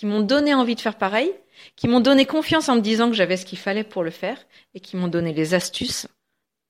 qui 0.00 0.06
m'ont 0.06 0.22
donné 0.22 0.54
envie 0.54 0.76
de 0.76 0.80
faire 0.80 0.96
pareil, 0.96 1.30
qui 1.76 1.86
m'ont 1.86 2.00
donné 2.00 2.24
confiance 2.24 2.70
en 2.70 2.76
me 2.76 2.80
disant 2.80 3.10
que 3.10 3.14
j'avais 3.14 3.36
ce 3.36 3.44
qu'il 3.44 3.58
fallait 3.58 3.84
pour 3.84 4.02
le 4.02 4.10
faire 4.10 4.38
et 4.72 4.80
qui 4.80 4.96
m'ont 4.96 5.08
donné 5.08 5.34
les 5.34 5.52
astuces 5.52 6.08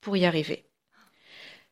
pour 0.01 0.17
y 0.17 0.25
arriver. 0.25 0.65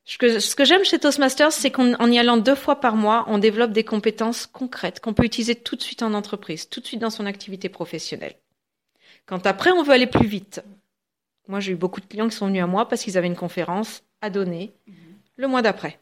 Ce 0.06 0.56
que, 0.56 0.63
j'aime 0.63 0.86
chez 0.86 1.00
Toastmasters, 1.00 1.51
c'est 1.51 1.70
qu'en 1.70 2.10
y 2.10 2.18
allant 2.18 2.38
deux 2.38 2.56
fois 2.56 2.80
par 2.80 2.96
mois, 2.96 3.25
on 3.28 3.39
développe 3.39 3.74
des 3.74 3.84
compétences 3.84 4.48
concrètes 4.48 5.01
qu'on 5.01 5.13
peut 5.13 5.25
utiliser 5.25 5.54
tout 5.54 5.75
de 5.75 5.82
suite 5.82 6.01
en 6.01 6.13
entreprise, 6.13 6.70
tout 6.70 6.80
de 6.80 6.86
suite 6.86 7.01
dans 7.01 7.10
son 7.10 7.25
activité 7.25 7.68
professionnelle. 7.68 8.38
Quand 9.25 9.46
après 9.46 9.72
on 9.72 9.84
veut 9.84 9.92
aller 9.92 10.08
plus 10.08 10.28
vite, 10.28 10.62
moi 11.50 11.60
j'ai 11.60 11.74
eu 11.74 11.75
beaucoup 11.75 12.00
de 12.00 12.06
clients 12.06 12.30
qui 12.30 12.38
sont 12.38 12.48
venus 12.48 12.63
à 12.63 12.68
moi 12.68 12.88
parce 12.88 13.04
qu'ils 13.04 13.18
avaient 13.18 13.28
une 13.28 13.36
conférence 13.36 14.01
à 14.22 14.30
donner 14.30 14.72
le 15.36 15.48
mois 15.50 15.62
d'après. 15.62 16.00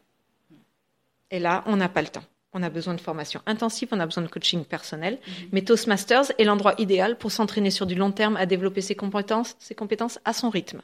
Et 1.32 1.40
là, 1.40 1.64
on 1.66 1.78
n'a 1.78 1.90
pas 1.90 2.04
le 2.04 2.10
temps. 2.10 2.26
On 2.60 2.64
a 2.64 2.72
besoin 2.72 2.96
de 2.96 3.02
formation 3.02 3.40
intensive, 3.46 3.90
on 3.92 4.00
a 4.00 4.06
besoin 4.08 4.24
de 4.24 4.30
coaching 4.30 4.66
personnel. 4.66 5.20
Mais 5.52 5.62
Toastmasters 5.62 6.32
est 6.40 6.44
l'endroit 6.44 6.74
idéal 6.80 7.16
pour 7.16 7.32
s'entraîner 7.32 7.70
sur 7.70 7.86
du 7.86 7.94
long 7.94 8.12
terme 8.12 8.36
à 8.36 8.48
développer 8.48 8.82
ses 8.82 8.96
compétences, 8.96 9.56
ses 9.60 9.76
compétences 9.76 10.18
à 10.26 10.34
son 10.34 10.50
rythme 10.50 10.82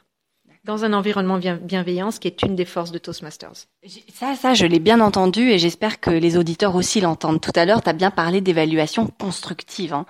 dans 0.64 0.84
un 0.84 0.94
environnement 0.94 1.36
bien, 1.36 1.56
bienveillant, 1.56 2.10
ce 2.10 2.18
qui 2.18 2.26
est 2.26 2.42
une 2.42 2.56
des 2.56 2.64
forces 2.64 2.90
de 2.90 2.96
Toastmasters. 2.96 3.66
Ça, 4.14 4.34
ça, 4.34 4.54
je 4.54 4.64
l'ai 4.64 4.78
bien 4.78 5.00
entendu 5.00 5.50
et 5.50 5.58
j'espère 5.58 6.00
que 6.00 6.08
les 6.08 6.38
auditeurs 6.38 6.74
aussi 6.74 7.02
l'entendent. 7.02 7.40
Tout 7.40 7.52
à 7.54 7.66
l'heure, 7.66 7.82
tu 7.82 7.90
as 7.90 7.92
bien 7.92 8.10
parlé 8.10 8.40
d'évaluation 8.40 9.06
constructive. 9.06 9.92
Hein. 9.92 10.06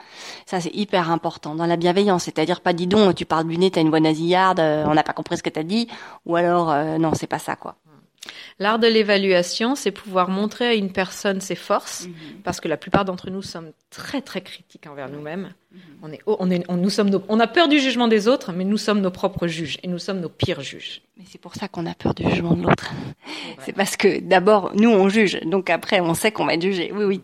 Ça, 0.46 0.60
c'est 0.60 0.72
hyper 0.72 1.10
important 1.10 1.56
dans 1.56 1.66
la 1.66 1.76
bienveillance. 1.76 2.24
C'est-à-dire 2.24 2.60
pas, 2.60 2.72
dis 2.72 2.86
donc, 2.86 3.16
tu 3.16 3.24
parles 3.24 3.48
du 3.48 3.58
nez, 3.58 3.72
t'as 3.72 3.80
une 3.80 3.90
voix 3.90 3.98
nasillarde, 3.98 4.60
euh, 4.60 4.84
on 4.86 4.94
n'a 4.94 5.02
pas 5.02 5.12
compris 5.12 5.36
ce 5.36 5.42
que 5.42 5.50
t'as 5.50 5.64
dit, 5.64 5.88
ou 6.24 6.36
alors, 6.36 6.70
euh, 6.70 6.98
non, 6.98 7.14
c'est 7.14 7.26
pas 7.26 7.40
ça, 7.40 7.56
quoi. 7.56 7.74
L'art 8.60 8.78
de 8.78 8.86
l'évaluation, 8.86 9.74
c'est 9.74 9.90
pouvoir 9.90 10.28
montrer 10.28 10.66
à 10.68 10.74
une 10.74 10.92
personne 10.92 11.40
ses 11.40 11.56
forces, 11.56 12.06
parce 12.44 12.60
que 12.60 12.68
la 12.68 12.76
plupart 12.76 13.04
d'entre 13.04 13.30
nous 13.30 13.42
sommes 13.42 13.72
très 13.90 14.20
très 14.22 14.42
critiques 14.42 14.86
envers 14.86 15.08
nous-mêmes. 15.08 15.52
On 16.02 16.12
est, 16.12 16.20
on 16.26 16.50
est, 16.50 16.64
on, 16.68 16.76
nous 16.76 16.90
sommes, 16.90 17.10
nos- 17.10 17.24
on 17.28 17.40
a 17.40 17.46
peur 17.48 17.66
du 17.66 17.80
jugement 17.80 18.06
des 18.06 18.28
autres, 18.28 18.52
mais 18.52 18.64
nous 18.64 18.76
sommes 18.78 19.00
nos 19.00 19.10
propres 19.10 19.48
juges 19.48 19.78
et 19.82 19.88
nous 19.88 19.98
sommes 19.98 20.20
nos 20.20 20.28
pires 20.28 20.60
juges. 20.60 21.02
Mais 21.16 21.24
c'est 21.28 21.40
pour 21.40 21.54
ça 21.56 21.66
qu'on 21.66 21.84
a 21.86 21.94
peur 21.94 22.14
du 22.14 22.28
jugement 22.30 22.54
de 22.54 22.62
l'autre. 22.62 22.90
C'est 23.60 23.72
parce 23.72 23.96
que 23.96 24.20
d'abord, 24.20 24.70
nous, 24.74 24.90
on 24.90 25.08
juge, 25.08 25.40
donc 25.44 25.68
après, 25.70 25.98
on 26.00 26.14
sait 26.14 26.30
qu'on 26.30 26.46
va 26.46 26.54
être 26.54 26.62
jugé. 26.62 26.92
Oui, 26.94 27.04
oui. 27.04 27.22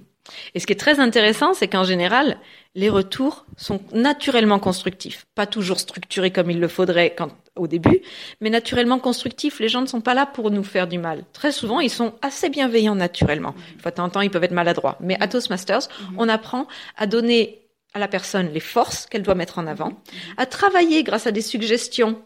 Et 0.54 0.60
ce 0.60 0.66
qui 0.66 0.72
est 0.72 0.76
très 0.76 1.00
intéressant, 1.00 1.54
c'est 1.54 1.68
qu'en 1.68 1.84
général, 1.84 2.38
les 2.74 2.88
retours 2.88 3.46
sont 3.56 3.80
naturellement 3.92 4.58
constructifs, 4.58 5.26
pas 5.34 5.46
toujours 5.46 5.80
structurés 5.80 6.30
comme 6.30 6.50
il 6.50 6.60
le 6.60 6.68
faudrait 6.68 7.14
quand, 7.16 7.30
au 7.56 7.66
début, 7.66 8.00
mais 8.40 8.50
naturellement 8.50 8.98
constructifs. 8.98 9.58
Les 9.60 9.68
gens 9.68 9.80
ne 9.80 9.86
sont 9.86 10.00
pas 10.00 10.14
là 10.14 10.26
pour 10.26 10.50
nous 10.50 10.62
faire 10.62 10.86
du 10.86 10.98
mal. 10.98 11.24
Très 11.32 11.52
souvent, 11.52 11.80
ils 11.80 11.90
sont 11.90 12.14
assez 12.22 12.48
bienveillants 12.48 12.94
naturellement. 12.94 13.54
Une 13.74 13.80
fois 13.80 13.90
de 13.90 13.96
temps 13.96 14.04
en 14.04 14.10
temps, 14.10 14.20
ils 14.20 14.30
peuvent 14.30 14.44
être 14.44 14.52
maladroits. 14.52 14.96
Mais 15.00 15.16
à 15.20 15.26
Toastmasters, 15.26 15.88
on 16.16 16.28
apprend 16.28 16.68
à 16.96 17.06
donner 17.06 17.66
à 17.92 17.98
la 17.98 18.06
personne 18.06 18.52
les 18.52 18.60
forces 18.60 19.06
qu'elle 19.06 19.22
doit 19.22 19.34
mettre 19.34 19.58
en 19.58 19.66
avant, 19.66 19.92
à 20.36 20.46
travailler 20.46 21.02
grâce 21.02 21.26
à 21.26 21.32
des 21.32 21.42
suggestions 21.42 22.22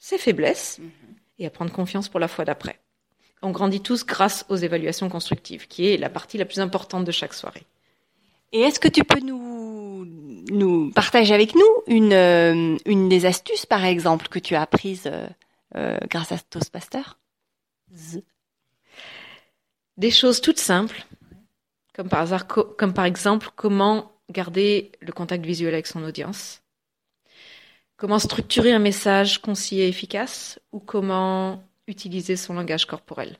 ses 0.00 0.18
faiblesses 0.18 0.80
et 1.38 1.46
à 1.46 1.50
prendre 1.50 1.70
confiance 1.70 2.08
pour 2.08 2.18
la 2.18 2.26
fois 2.26 2.44
d'après. 2.44 2.79
On 3.42 3.50
grandit 3.50 3.80
tous 3.80 4.04
grâce 4.04 4.44
aux 4.48 4.56
évaluations 4.56 5.08
constructives, 5.08 5.66
qui 5.66 5.88
est 5.88 5.96
la 5.96 6.10
partie 6.10 6.36
la 6.36 6.44
plus 6.44 6.60
importante 6.60 7.04
de 7.04 7.12
chaque 7.12 7.34
soirée. 7.34 7.64
Et 8.52 8.60
est-ce 8.60 8.80
que 8.80 8.88
tu 8.88 9.04
peux 9.04 9.20
nous, 9.20 10.04
nous 10.50 10.90
partager 10.90 11.32
avec 11.32 11.54
nous 11.54 11.82
une, 11.86 12.12
euh, 12.12 12.76
une 12.84 13.08
des 13.08 13.24
astuces, 13.24 13.64
par 13.64 13.84
exemple, 13.84 14.28
que 14.28 14.38
tu 14.38 14.54
as 14.56 14.62
apprises 14.62 15.06
euh, 15.06 15.26
euh, 15.76 15.98
grâce 16.08 16.32
à 16.32 16.38
Toastmaster. 16.38 17.18
Des 19.96 20.10
choses 20.10 20.40
toutes 20.40 20.58
simples, 20.58 21.06
comme 21.94 22.08
par 22.08 22.20
hasard, 22.20 22.46
co- 22.46 22.64
comme 22.64 22.92
par 22.92 23.04
exemple 23.04 23.50
comment 23.56 24.12
garder 24.30 24.92
le 25.00 25.12
contact 25.12 25.44
visuel 25.44 25.74
avec 25.74 25.86
son 25.86 26.02
audience, 26.04 26.62
comment 27.96 28.18
structurer 28.18 28.72
un 28.72 28.78
message 28.78 29.40
concis 29.40 29.80
et 29.80 29.88
efficace, 29.88 30.58
ou 30.72 30.80
comment 30.80 31.62
utiliser 31.90 32.36
son 32.36 32.54
langage 32.54 32.86
corporel. 32.86 33.36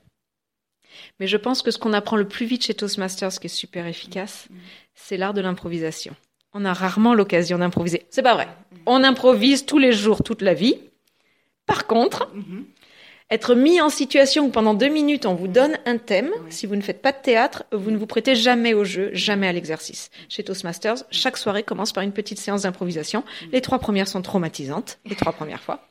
Mais 1.19 1.27
je 1.27 1.37
pense 1.37 1.61
que 1.61 1.71
ce 1.71 1.77
qu'on 1.77 1.93
apprend 1.93 2.17
le 2.17 2.27
plus 2.27 2.45
vite 2.45 2.65
chez 2.65 2.73
Toastmasters, 2.73 3.39
qui 3.39 3.47
est 3.47 3.49
super 3.49 3.87
efficace, 3.87 4.47
c'est 4.93 5.17
l'art 5.17 5.33
de 5.33 5.41
l'improvisation. 5.41 6.15
On 6.53 6.65
a 6.65 6.73
rarement 6.73 7.13
l'occasion 7.13 7.57
d'improviser. 7.57 8.05
C'est 8.09 8.23
pas 8.23 8.33
vrai. 8.33 8.49
On 8.85 9.03
improvise 9.03 9.65
tous 9.65 9.79
les 9.79 9.93
jours, 9.93 10.21
toute 10.21 10.41
la 10.41 10.53
vie. 10.53 10.75
Par 11.65 11.87
contre, 11.87 12.29
être 13.29 13.55
mis 13.55 13.79
en 13.79 13.89
situation 13.89 14.47
où 14.47 14.49
pendant 14.49 14.73
deux 14.73 14.89
minutes 14.89 15.25
on 15.25 15.35
vous 15.35 15.47
donne 15.47 15.77
un 15.85 15.97
thème, 15.97 16.31
si 16.49 16.65
vous 16.65 16.75
ne 16.75 16.81
faites 16.81 17.01
pas 17.01 17.13
de 17.13 17.21
théâtre, 17.21 17.63
vous 17.71 17.89
ne 17.89 17.97
vous 17.97 18.07
prêtez 18.07 18.35
jamais 18.35 18.73
au 18.73 18.83
jeu, 18.83 19.09
jamais 19.13 19.47
à 19.47 19.53
l'exercice. 19.53 20.09
Chez 20.27 20.43
Toastmasters, 20.43 21.05
chaque 21.11 21.37
soirée 21.37 21.63
commence 21.63 21.93
par 21.93 22.03
une 22.03 22.11
petite 22.11 22.39
séance 22.39 22.63
d'improvisation. 22.63 23.23
Les 23.53 23.61
trois 23.61 23.79
premières 23.79 24.09
sont 24.09 24.21
traumatisantes, 24.21 24.99
les 25.05 25.15
trois 25.15 25.31
premières 25.31 25.63
fois. 25.63 25.87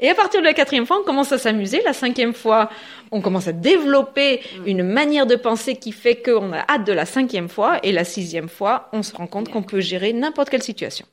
Et 0.00 0.08
à 0.08 0.14
partir 0.14 0.40
de 0.40 0.46
la 0.46 0.54
quatrième 0.54 0.86
fois, 0.86 0.98
on 1.00 1.04
commence 1.04 1.32
à 1.32 1.38
s'amuser. 1.38 1.82
La 1.84 1.92
cinquième 1.92 2.34
fois, 2.34 2.70
on 3.10 3.20
commence 3.20 3.48
à 3.48 3.52
développer 3.52 4.40
une 4.66 4.82
manière 4.82 5.26
de 5.26 5.36
penser 5.36 5.76
qui 5.76 5.92
fait 5.92 6.16
qu'on 6.16 6.52
a 6.52 6.64
hâte 6.68 6.86
de 6.86 6.92
la 6.92 7.06
cinquième 7.06 7.48
fois. 7.48 7.78
Et 7.82 7.92
la 7.92 8.04
sixième 8.04 8.48
fois, 8.48 8.88
on 8.92 9.02
se 9.02 9.14
rend 9.14 9.26
compte 9.26 9.50
qu'on 9.50 9.62
peut 9.62 9.80
gérer 9.80 10.12
n'importe 10.12 10.50
quelle 10.50 10.62
situation. 10.62 11.06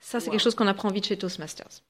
Ça, 0.00 0.18
c'est 0.20 0.30
quelque 0.30 0.42
chose 0.42 0.54
qu'on 0.54 0.66
apprend 0.66 0.88
vite 0.88 1.06
chez 1.06 1.16
Toastmasters. 1.16 1.82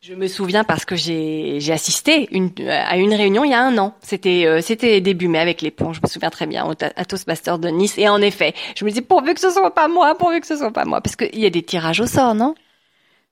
Je 0.00 0.14
me 0.14 0.28
souviens 0.28 0.62
parce 0.62 0.84
que 0.84 0.94
j'ai 0.94 1.58
j'ai 1.58 1.72
assisté 1.72 2.28
une, 2.30 2.52
à 2.68 2.96
une 2.96 3.12
réunion 3.12 3.42
il 3.44 3.50
y 3.50 3.54
a 3.54 3.60
un 3.60 3.76
an. 3.78 3.94
C'était 4.00 4.44
euh, 4.46 4.60
c'était 4.60 5.00
début 5.00 5.26
mai 5.26 5.40
avec 5.40 5.60
les 5.60 5.72
ponts. 5.72 5.92
Je 5.92 6.00
me 6.00 6.06
souviens 6.06 6.30
très 6.30 6.46
bien 6.46 6.72
à 6.94 7.04
Toastmaster 7.04 7.58
de 7.58 7.68
Nice. 7.68 7.98
Et 7.98 8.08
en 8.08 8.20
effet, 8.22 8.54
je 8.76 8.84
me 8.84 8.92
dis 8.92 9.02
pourvu 9.02 9.34
que 9.34 9.40
ce 9.40 9.50
soit 9.50 9.74
pas 9.74 9.88
moi, 9.88 10.14
pourvu 10.16 10.40
que 10.40 10.46
ce 10.46 10.56
soit 10.56 10.70
pas 10.70 10.84
moi, 10.84 11.00
parce 11.00 11.16
qu'il 11.16 11.36
y 11.38 11.46
a 11.46 11.50
des 11.50 11.62
tirages 11.64 12.00
au 12.00 12.06
sort, 12.06 12.36
non? 12.36 12.54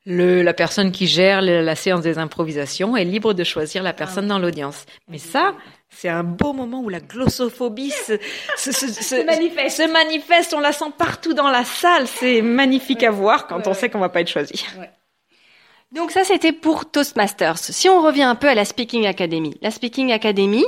Le, 0.08 0.42
la 0.42 0.54
personne 0.54 0.92
qui 0.92 1.08
gère 1.08 1.42
la 1.42 1.74
séance 1.74 2.00
des 2.02 2.18
improvisations 2.18 2.96
est 2.96 3.04
libre 3.04 3.34
de 3.34 3.42
choisir 3.42 3.82
la 3.82 3.92
personne 3.92 4.28
dans 4.28 4.38
l'audience. 4.38 4.86
Mais 5.08 5.18
ça, 5.18 5.54
c'est 5.90 6.08
un 6.08 6.22
beau 6.22 6.52
moment 6.52 6.80
où 6.80 6.88
la 6.88 7.00
glossophobie 7.00 7.90
se, 7.90 8.12
se, 8.56 8.70
se, 8.70 8.86
se- 9.02 9.24
manifeste. 9.26 9.76
se 9.78 9.90
manifeste. 9.90 10.54
On 10.54 10.60
la 10.60 10.70
sent 10.72 10.92
partout 10.96 11.34
dans 11.34 11.48
la 11.48 11.64
salle. 11.64 12.06
C'est 12.06 12.40
magnifique 12.40 13.02
à 13.02 13.10
voir 13.10 13.48
quand 13.48 13.66
on 13.66 13.74
sait 13.74 13.90
qu'on 13.90 13.98
va 13.98 14.08
pas 14.08 14.20
être 14.20 14.30
choisi. 14.30 14.64
Donc 15.90 16.12
ça, 16.12 16.22
c'était 16.22 16.52
pour 16.52 16.88
Toastmasters. 16.90 17.58
Si 17.58 17.88
on 17.88 18.00
revient 18.00 18.22
un 18.24 18.34
peu 18.36 18.48
à 18.48 18.54
la 18.54 18.64
Speaking 18.64 19.06
Academy. 19.06 19.56
La 19.60 19.72
Speaking 19.72 20.12
Academy, 20.12 20.64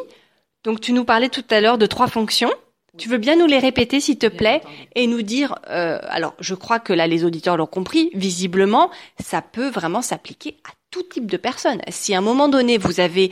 donc 0.64 0.80
tu 0.80 0.92
nous 0.92 1.04
parlais 1.04 1.28
tout 1.28 1.44
à 1.50 1.60
l'heure 1.60 1.78
de 1.78 1.86
trois 1.86 2.08
fonctions. 2.08 2.52
Tu 2.98 3.08
veux 3.08 3.18
bien 3.18 3.36
nous 3.36 3.46
les 3.46 3.58
répéter, 3.58 4.00
s'il 4.00 4.18
te 4.18 4.26
plaît, 4.26 4.60
et 4.94 5.06
nous 5.06 5.22
dire, 5.22 5.54
euh, 5.70 5.98
alors 6.08 6.34
je 6.40 6.54
crois 6.54 6.80
que 6.80 6.92
là 6.92 7.06
les 7.06 7.24
auditeurs 7.24 7.56
l'ont 7.56 7.66
compris, 7.66 8.10
visiblement, 8.14 8.90
ça 9.22 9.40
peut 9.40 9.70
vraiment 9.70 10.02
s'appliquer 10.02 10.58
à 10.68 10.72
tout 10.90 11.02
type 11.04 11.26
de 11.30 11.36
personnes. 11.36 11.80
Si 11.88 12.14
à 12.14 12.18
un 12.18 12.22
moment 12.22 12.48
donné 12.48 12.76
vous 12.78 13.00
avez 13.00 13.30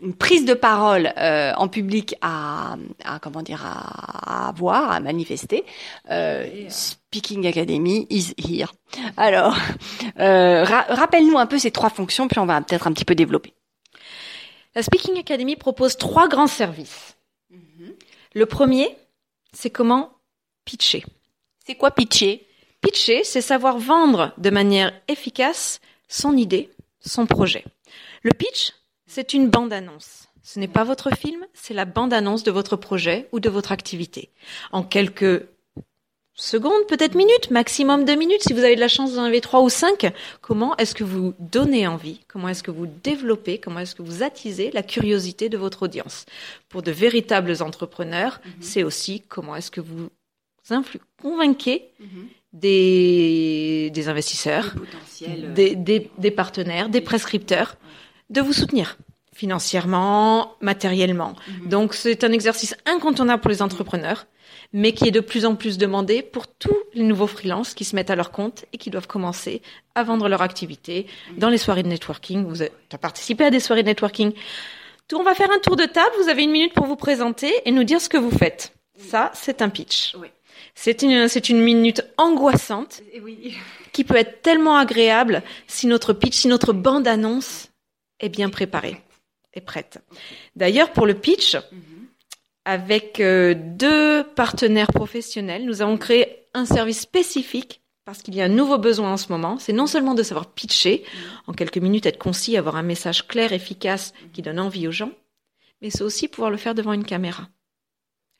une 0.00 0.14
prise 0.14 0.46
de 0.46 0.54
parole 0.54 1.12
euh, 1.18 1.52
en 1.56 1.68
public 1.68 2.14
à, 2.22 2.76
à 3.04 3.18
comment 3.18 3.42
dire 3.42 3.64
à, 3.66 4.44
à 4.46 4.48
avoir, 4.48 4.90
à 4.90 5.00
manifester, 5.00 5.64
euh, 6.10 6.46
Speaking 6.68 7.46
Academy 7.46 8.06
is 8.08 8.32
here. 8.38 8.72
Alors, 9.18 9.54
euh, 10.18 10.64
ra- 10.64 10.86
rappelle-nous 10.88 11.36
un 11.36 11.46
peu 11.46 11.58
ces 11.58 11.70
trois 11.70 11.90
fonctions, 11.90 12.26
puis 12.26 12.38
on 12.38 12.46
va 12.46 12.60
peut-être 12.62 12.86
un 12.86 12.92
petit 12.92 13.04
peu 13.04 13.14
développer. 13.14 13.52
La 14.74 14.82
Speaking 14.82 15.18
Academy 15.18 15.56
propose 15.56 15.98
trois 15.98 16.26
grands 16.26 16.46
services. 16.46 17.11
Le 18.34 18.46
premier, 18.46 18.96
c'est 19.52 19.70
comment 19.70 20.12
pitcher. 20.64 21.04
C'est 21.66 21.74
quoi 21.74 21.90
pitcher? 21.90 22.46
Pitcher, 22.80 23.24
c'est 23.24 23.40
savoir 23.40 23.78
vendre 23.78 24.32
de 24.38 24.50
manière 24.50 24.92
efficace 25.08 25.80
son 26.08 26.36
idée, 26.36 26.70
son 27.00 27.26
projet. 27.26 27.64
Le 28.22 28.30
pitch, 28.32 28.72
c'est 29.06 29.34
une 29.34 29.48
bande-annonce. 29.48 30.28
Ce 30.42 30.58
n'est 30.58 30.68
pas 30.68 30.82
votre 30.82 31.14
film, 31.14 31.46
c'est 31.54 31.74
la 31.74 31.84
bande-annonce 31.84 32.42
de 32.42 32.50
votre 32.50 32.76
projet 32.76 33.28
ou 33.32 33.38
de 33.38 33.48
votre 33.48 33.70
activité. 33.70 34.30
En 34.72 34.82
quelques 34.82 35.46
secondes, 36.42 36.86
peut-être 36.88 37.14
minutes, 37.14 37.50
maximum 37.50 38.04
deux 38.04 38.16
minutes, 38.16 38.42
si 38.42 38.52
vous 38.52 38.64
avez 38.64 38.74
de 38.74 38.80
la 38.80 38.88
chance, 38.88 39.12
vous 39.12 39.18
en 39.18 39.24
avez 39.24 39.40
trois 39.40 39.62
ou 39.62 39.68
cinq, 39.68 40.12
comment 40.40 40.76
est-ce 40.76 40.94
que 40.94 41.04
vous 41.04 41.34
donnez 41.38 41.86
envie, 41.86 42.20
comment 42.28 42.48
est-ce 42.48 42.62
que 42.62 42.70
vous 42.70 42.86
développez, 42.86 43.58
comment 43.58 43.80
est-ce 43.80 43.94
que 43.94 44.02
vous 44.02 44.22
attisez 44.22 44.70
la 44.72 44.82
curiosité 44.82 45.48
de 45.48 45.56
votre 45.56 45.84
audience? 45.84 46.26
Pour 46.68 46.82
de 46.82 46.90
véritables 46.90 47.62
entrepreneurs, 47.62 48.40
c'est 48.60 48.82
aussi 48.82 49.22
comment 49.28 49.56
est-ce 49.56 49.70
que 49.70 49.80
vous 49.80 50.08
convainquez 51.20 51.90
des, 52.52 53.90
des 53.92 54.08
investisseurs, 54.08 54.74
des, 55.54 55.74
des, 55.76 56.10
des 56.18 56.30
partenaires, 56.30 56.88
des 56.88 57.00
prescripteurs, 57.00 57.76
de 58.30 58.40
vous 58.40 58.52
soutenir 58.52 58.98
financièrement, 59.34 60.54
matériellement. 60.60 61.34
Donc 61.66 61.94
c'est 61.94 62.22
un 62.22 62.32
exercice 62.32 62.76
incontournable 62.84 63.40
pour 63.40 63.50
les 63.50 63.62
entrepreneurs, 63.62 64.26
mais 64.72 64.92
qui 64.92 65.06
est 65.06 65.12
de 65.12 65.20
plus 65.20 65.44
en 65.44 65.54
plus 65.54 65.78
demandé 65.78 66.22
pour 66.22 66.46
tous 66.46 66.76
les 66.94 67.02
nouveaux 67.02 67.26
freelances 67.26 67.74
qui 67.74 67.84
se 67.84 67.94
mettent 67.94 68.10
à 68.10 68.16
leur 68.16 68.30
compte 68.30 68.64
et 68.72 68.78
qui 68.78 68.90
doivent 68.90 69.06
commencer 69.06 69.62
à 69.94 70.02
vendre 70.02 70.28
leur 70.28 70.42
activité 70.42 71.06
dans 71.36 71.48
les 71.48 71.58
soirées 71.58 71.82
de 71.82 71.88
networking. 71.88 72.44
Vous 72.44 72.62
avez 72.62 72.72
participé 73.00 73.44
à 73.44 73.50
des 73.50 73.60
soirées 73.60 73.82
de 73.82 73.88
networking. 73.88 74.32
On 75.14 75.22
va 75.22 75.34
faire 75.34 75.50
un 75.50 75.58
tour 75.58 75.76
de 75.76 75.84
table. 75.84 76.14
Vous 76.22 76.28
avez 76.28 76.42
une 76.42 76.50
minute 76.50 76.72
pour 76.72 76.86
vous 76.86 76.96
présenter 76.96 77.52
et 77.66 77.70
nous 77.70 77.84
dire 77.84 78.00
ce 78.00 78.08
que 78.08 78.16
vous 78.16 78.30
faites. 78.30 78.72
Ça, 78.96 79.30
c'est 79.34 79.60
un 79.60 79.68
pitch. 79.68 80.14
Oui. 80.18 80.28
C'est 80.74 81.02
une, 81.02 81.28
c'est 81.28 81.50
une 81.50 81.60
minute 81.60 82.02
angoissante 82.16 83.02
qui 83.92 84.04
peut 84.04 84.16
être 84.16 84.40
tellement 84.40 84.76
agréable 84.76 85.42
si 85.66 85.86
notre 85.86 86.14
pitch, 86.14 86.34
si 86.34 86.48
notre 86.48 86.72
bande-annonce 86.72 87.68
est 88.20 88.30
bien 88.30 88.48
préparée, 88.48 88.96
est 89.52 89.60
prête. 89.60 89.98
D'ailleurs, 90.56 90.92
pour 90.92 91.06
le 91.06 91.14
pitch, 91.14 91.56
avec 92.64 93.20
euh, 93.20 93.54
deux 93.54 94.24
partenaires 94.24 94.92
professionnels, 94.92 95.64
nous 95.64 95.82
avons 95.82 95.96
créé 95.96 96.46
un 96.54 96.64
service 96.64 97.00
spécifique 97.00 97.80
parce 98.04 98.22
qu'il 98.22 98.34
y 98.34 98.42
a 98.42 98.44
un 98.44 98.48
nouveau 98.48 98.78
besoin 98.78 99.12
en 99.12 99.16
ce 99.16 99.30
moment. 99.30 99.58
C'est 99.58 99.72
non 99.72 99.86
seulement 99.86 100.14
de 100.14 100.22
savoir 100.22 100.46
pitcher, 100.46 101.04
en 101.46 101.52
quelques 101.52 101.78
minutes 101.78 102.06
être 102.06 102.18
concis, 102.18 102.56
avoir 102.56 102.76
un 102.76 102.82
message 102.82 103.26
clair, 103.28 103.52
efficace, 103.52 104.12
qui 104.32 104.42
donne 104.42 104.58
envie 104.58 104.88
aux 104.88 104.92
gens, 104.92 105.12
mais 105.80 105.90
c'est 105.90 106.02
aussi 106.02 106.28
pouvoir 106.28 106.50
le 106.50 106.56
faire 106.56 106.74
devant 106.74 106.92
une 106.92 107.04
caméra. 107.04 107.48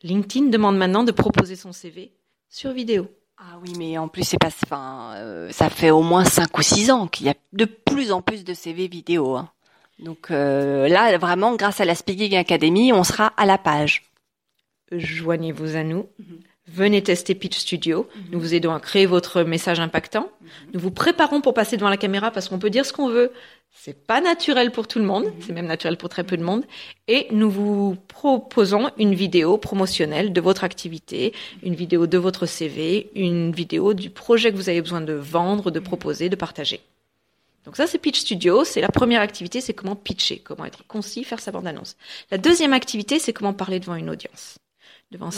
LinkedIn 0.02 0.46
demande 0.46 0.76
maintenant 0.76 1.04
de 1.04 1.12
proposer 1.12 1.54
son 1.54 1.72
CV 1.72 2.12
sur 2.48 2.72
vidéo. 2.72 3.08
Ah 3.38 3.58
oui, 3.62 3.72
mais 3.78 3.98
en 3.98 4.08
plus, 4.08 4.24
c'est 4.24 4.38
pas, 4.38 4.50
enfin, 4.64 5.14
euh, 5.16 5.50
ça 5.50 5.70
fait 5.70 5.90
au 5.90 6.02
moins 6.02 6.24
cinq 6.24 6.58
ou 6.58 6.62
six 6.62 6.90
ans 6.90 7.06
qu'il 7.06 7.26
y 7.26 7.30
a 7.30 7.34
de 7.52 7.64
plus 7.64 8.12
en 8.12 8.20
plus 8.20 8.44
de 8.44 8.54
CV 8.54 8.88
vidéo. 8.88 9.36
hein. 9.36 9.50
Donc 9.98 10.30
euh, 10.30 10.88
là, 10.88 11.16
vraiment, 11.18 11.54
grâce 11.54 11.80
à 11.80 11.84
la 11.84 11.94
Speaking 11.94 12.36
Academy, 12.36 12.92
on 12.92 13.04
sera 13.04 13.26
à 13.36 13.46
la 13.46 13.58
page. 13.58 14.02
Joignez-vous 14.92 15.76
à 15.76 15.82
nous. 15.82 16.08
Venez 16.68 17.02
tester 17.02 17.34
Pitch 17.34 17.58
Studio. 17.58 18.08
Nous 18.30 18.38
vous 18.38 18.54
aidons 18.54 18.72
à 18.72 18.78
créer 18.78 19.06
votre 19.06 19.42
message 19.42 19.80
impactant. 19.80 20.30
Nous 20.72 20.80
vous 20.80 20.92
préparons 20.92 21.40
pour 21.40 21.54
passer 21.54 21.76
devant 21.76 21.88
la 21.88 21.96
caméra 21.96 22.30
parce 22.30 22.48
qu'on 22.48 22.58
peut 22.58 22.70
dire 22.70 22.86
ce 22.86 22.92
qu'on 22.92 23.08
veut. 23.08 23.32
C'est 23.72 24.06
pas 24.06 24.20
naturel 24.20 24.70
pour 24.70 24.86
tout 24.86 24.98
le 24.98 25.04
monde. 25.04 25.32
C'est 25.40 25.52
même 25.52 25.66
naturel 25.66 25.96
pour 25.96 26.08
très 26.08 26.24
peu 26.24 26.36
de 26.36 26.44
monde. 26.44 26.64
Et 27.08 27.26
nous 27.32 27.50
vous 27.50 27.96
proposons 28.06 28.90
une 28.96 29.14
vidéo 29.14 29.58
promotionnelle 29.58 30.32
de 30.32 30.40
votre 30.40 30.62
activité, 30.62 31.32
une 31.62 31.74
vidéo 31.74 32.06
de 32.06 32.18
votre 32.18 32.46
CV, 32.46 33.10
une 33.16 33.50
vidéo 33.50 33.94
du 33.94 34.10
projet 34.10 34.52
que 34.52 34.56
vous 34.56 34.68
avez 34.68 34.82
besoin 34.82 35.00
de 35.00 35.14
vendre, 35.14 35.70
de 35.70 35.80
proposer, 35.80 36.28
de 36.28 36.36
partager. 36.36 36.80
Donc 37.64 37.76
ça, 37.76 37.86
c'est 37.86 37.98
Pitch 37.98 38.20
Studio. 38.20 38.64
C'est 38.64 38.80
la 38.80 38.88
première 38.88 39.20
activité, 39.20 39.60
c'est 39.60 39.74
comment 39.74 39.96
pitcher, 39.96 40.38
comment 40.38 40.64
être 40.64 40.86
concis, 40.86 41.24
faire 41.24 41.40
sa 41.40 41.50
bande-annonce. 41.50 41.96
La 42.30 42.38
deuxième 42.38 42.72
activité, 42.72 43.18
c'est 43.18 43.32
comment 43.32 43.52
parler 43.52 43.80
devant 43.80 43.94
une 43.94 44.10
audience, 44.10 44.58
devant 45.12 45.30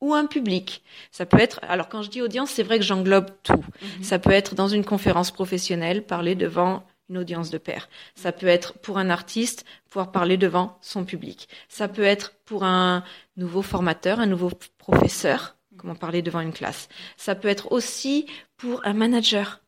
ou 0.00 0.14
un 0.14 0.26
public. 0.26 0.82
Ça 1.10 1.26
peut 1.26 1.40
être, 1.40 1.60
alors 1.62 1.88
quand 1.88 2.02
je 2.02 2.10
dis 2.10 2.22
audience, 2.22 2.50
c'est 2.50 2.62
vrai 2.62 2.78
que 2.78 2.84
j'englobe 2.84 3.30
tout. 3.42 3.64
Ça 4.02 4.18
peut 4.18 4.30
être 4.30 4.54
dans 4.54 4.68
une 4.68 4.84
conférence 4.84 5.30
professionnelle, 5.30 6.04
parler 6.04 6.34
devant 6.34 6.84
une 7.08 7.18
audience 7.18 7.50
de 7.50 7.58
pairs. 7.58 7.88
Ça 8.14 8.32
peut 8.32 8.46
être 8.46 8.74
pour 8.74 8.98
un 8.98 9.10
artiste, 9.10 9.64
pouvoir 9.88 10.12
parler 10.12 10.36
devant 10.36 10.76
son 10.80 11.04
public. 11.04 11.48
Ça 11.68 11.88
peut 11.88 12.02
être 12.02 12.34
pour 12.44 12.64
un 12.64 13.04
nouveau 13.36 13.62
formateur, 13.62 14.20
un 14.20 14.26
nouveau 14.26 14.50
professeur, 14.78 15.56
comment 15.76 15.94
parler 15.94 16.22
devant 16.22 16.40
une 16.40 16.52
classe. 16.52 16.88
Ça 17.16 17.34
peut 17.34 17.48
être 17.48 17.72
aussi 17.72 18.26
pour 18.56 18.84
un 18.84 18.92
manager. 18.92 19.62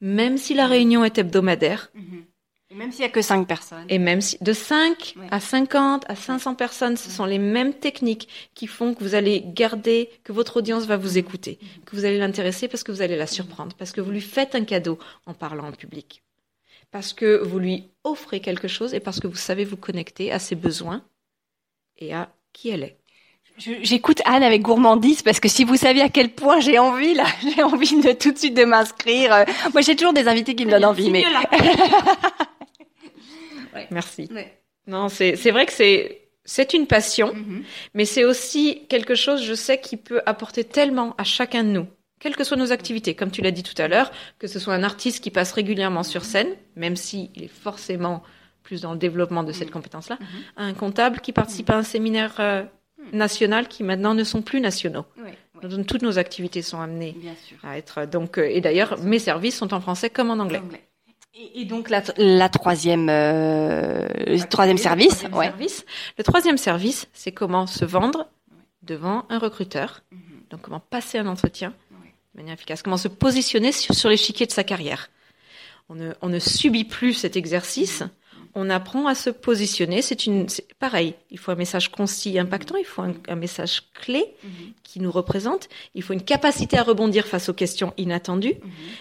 Même 0.00 0.36
si 0.36 0.52
la 0.54 0.66
réunion 0.66 1.04
est 1.04 1.18
hebdomadaire, 1.18 1.90
Et 2.72 2.74
même 2.74 2.90
s'il 2.90 3.02
y 3.02 3.04
a 3.04 3.10
que 3.10 3.20
cinq 3.20 3.46
personnes. 3.46 3.84
et 3.90 3.98
même 3.98 4.22
si 4.22 4.38
de 4.40 4.52
5 4.54 5.14
Ouais. 5.18 5.26
à 5.30 5.40
50 5.40 6.04
à 6.08 6.16
500 6.16 6.54
personnes, 6.54 6.96
ce 6.96 7.10
sont 7.10 7.26
les 7.26 7.38
mêmes 7.38 7.74
techniques 7.74 8.28
qui 8.54 8.66
font 8.66 8.94
que 8.94 9.04
vous 9.04 9.14
allez 9.14 9.42
garder, 9.44 10.08
que 10.24 10.32
votre 10.32 10.56
audience 10.56 10.84
va 10.86 10.96
vous 10.96 11.18
écouter, 11.18 11.58
que 11.84 11.94
vous 11.96 12.06
allez 12.06 12.18
l'intéresser 12.18 12.68
parce 12.68 12.82
que 12.82 12.90
vous 12.90 13.02
allez 13.02 13.16
la 13.16 13.26
surprendre, 13.26 13.76
parce 13.76 13.92
que 13.92 14.00
vous 14.00 14.10
lui 14.10 14.22
faites 14.22 14.54
un 14.54 14.64
cadeau 14.64 14.98
en 15.26 15.34
parlant 15.34 15.68
en 15.68 15.72
public, 15.72 16.22
parce 16.90 17.12
que 17.12 17.42
vous 17.44 17.58
lui 17.58 17.90
offrez 18.04 18.40
quelque 18.40 18.68
chose 18.68 18.94
et 18.94 19.00
parce 19.00 19.20
que 19.20 19.26
vous 19.26 19.36
savez 19.36 19.64
vous 19.66 19.76
connecter 19.76 20.32
à 20.32 20.38
ses 20.38 20.54
besoins 20.54 21.02
et 21.98 22.14
à 22.14 22.30
qui 22.54 22.70
elle 22.70 22.84
est. 22.84 22.96
J'écoute 23.58 24.22
Anne 24.24 24.42
avec 24.42 24.62
gourmandise 24.62 25.20
parce 25.20 25.38
que 25.38 25.48
si 25.48 25.64
vous 25.64 25.76
saviez 25.76 26.00
à 26.02 26.08
quel 26.08 26.30
point 26.30 26.58
j'ai 26.60 26.78
envie 26.78 27.12
là, 27.12 27.26
j'ai 27.54 27.62
envie 27.62 28.00
de 28.00 28.12
tout 28.12 28.32
de 28.32 28.38
suite 28.38 28.54
de 28.54 28.64
m'inscrire. 28.64 29.30
Euh, 29.34 29.44
Moi, 29.74 29.82
j'ai 29.82 29.94
toujours 29.94 30.14
des 30.14 30.26
invités 30.26 30.54
qui 30.54 30.64
me 30.64 30.70
donnent 30.70 30.86
envie, 30.86 31.10
mais 31.10 31.22
Merci. 33.90 34.28
Ouais. 34.32 34.52
Non, 34.86 35.08
c'est 35.08 35.36
c'est 35.36 35.50
vrai 35.50 35.66
que 35.66 35.72
c'est 35.72 36.22
c'est 36.44 36.74
une 36.74 36.86
passion. 36.86 37.32
Mhm. 37.34 37.62
Mais 37.94 38.04
c'est 38.04 38.24
aussi 38.24 38.86
quelque 38.88 39.14
chose, 39.14 39.44
je 39.44 39.54
sais, 39.54 39.80
qui 39.80 39.96
peut 39.96 40.20
apporter 40.26 40.64
tellement 40.64 41.14
à 41.18 41.24
chacun 41.24 41.62
de 41.62 41.68
nous, 41.68 41.86
quelles 42.18 42.34
que 42.34 42.42
soient 42.44 42.56
nos 42.56 42.72
activités. 42.72 43.14
Comme 43.14 43.30
tu 43.30 43.42
l'as 43.42 43.52
dit 43.52 43.62
tout 43.62 43.80
à 43.80 43.86
l'heure, 43.88 44.10
que 44.38 44.48
ce 44.48 44.58
soit 44.58 44.74
un 44.74 44.82
artiste 44.82 45.22
qui 45.22 45.30
passe 45.30 45.52
régulièrement 45.52 46.02
sur 46.02 46.24
scène, 46.24 46.48
même 46.76 46.96
s'il 46.96 47.30
est 47.42 47.48
forcément 47.48 48.22
plus 48.64 48.80
dans 48.80 48.92
le 48.92 48.98
développement 48.98 49.42
de 49.44 49.52
cette 49.52 49.70
compétence-là, 49.70 50.18
un 50.56 50.72
comptable 50.74 51.20
qui 51.20 51.32
participe 51.32 51.70
à 51.70 51.76
un 51.76 51.82
séminaire 51.82 52.34
euh, 52.38 52.62
national 53.12 53.68
qui 53.68 53.82
maintenant 53.82 54.14
ne 54.14 54.24
sont 54.24 54.42
plus 54.42 54.60
nationaux. 54.60 55.04
Ouais, 55.18 55.68
Donc, 55.68 55.86
toutes 55.86 56.02
nos 56.02 56.18
activités 56.18 56.62
sont 56.62 56.80
amenées 56.80 57.14
bien 57.18 57.34
sûr. 57.34 57.56
à 57.64 57.76
être 57.78 58.04
donc 58.06 58.38
euh, 58.38 58.48
et 58.48 58.60
d'ailleurs 58.60 58.98
mes 59.00 59.18
services 59.18 59.56
sont 59.56 59.74
en 59.74 59.80
français 59.80 60.10
comme 60.10 60.30
en 60.30 60.38
anglais. 60.38 60.62
Et, 61.34 61.62
et 61.62 61.64
donc 61.64 61.88
la, 61.88 62.02
la 62.18 62.48
troisième, 62.48 63.08
euh, 63.08 64.06
le 64.26 64.46
troisième 64.46 64.78
service, 64.78 65.18
Troisième 65.18 65.34
ouais. 65.38 65.46
service. 65.46 65.84
Le 66.18 66.24
troisième 66.24 66.58
service, 66.58 67.08
c'est 67.12 67.32
comment 67.32 67.66
se 67.66 67.84
vendre 67.84 68.28
devant 68.82 69.24
un 69.30 69.38
recruteur. 69.38 70.02
Donc 70.50 70.60
comment 70.62 70.80
passer 70.80 71.18
un 71.18 71.26
entretien 71.26 71.72
de 72.34 72.40
manière 72.40 72.54
efficace. 72.54 72.82
Comment 72.82 72.96
se 72.96 73.08
positionner 73.08 73.72
sur, 73.72 73.94
sur 73.94 74.08
l'échiquier 74.10 74.46
de 74.46 74.52
sa 74.52 74.64
carrière. 74.64 75.10
On 75.88 75.94
ne, 75.94 76.12
on 76.22 76.28
ne 76.28 76.38
subit 76.38 76.84
plus 76.84 77.14
cet 77.14 77.36
exercice. 77.36 78.02
On 78.54 78.68
apprend 78.68 79.06
à 79.06 79.14
se 79.14 79.30
positionner. 79.30 80.02
C'est 80.02 80.26
une, 80.26 80.46
pareil. 80.78 81.14
Il 81.30 81.38
faut 81.38 81.52
un 81.52 81.56
message 81.56 81.90
concis, 81.90 82.38
impactant. 82.38 82.76
Il 82.76 82.84
faut 82.84 83.02
un, 83.02 83.14
un 83.28 83.34
message 83.34 83.90
clé 83.94 84.34
qui 84.82 85.00
nous 85.00 85.10
représente. 85.10 85.68
Il 85.94 86.02
faut 86.02 86.12
une 86.12 86.22
capacité 86.22 86.76
à 86.78 86.82
rebondir 86.82 87.26
face 87.26 87.48
aux 87.48 87.54
questions 87.54 87.94
inattendues. 87.96 88.56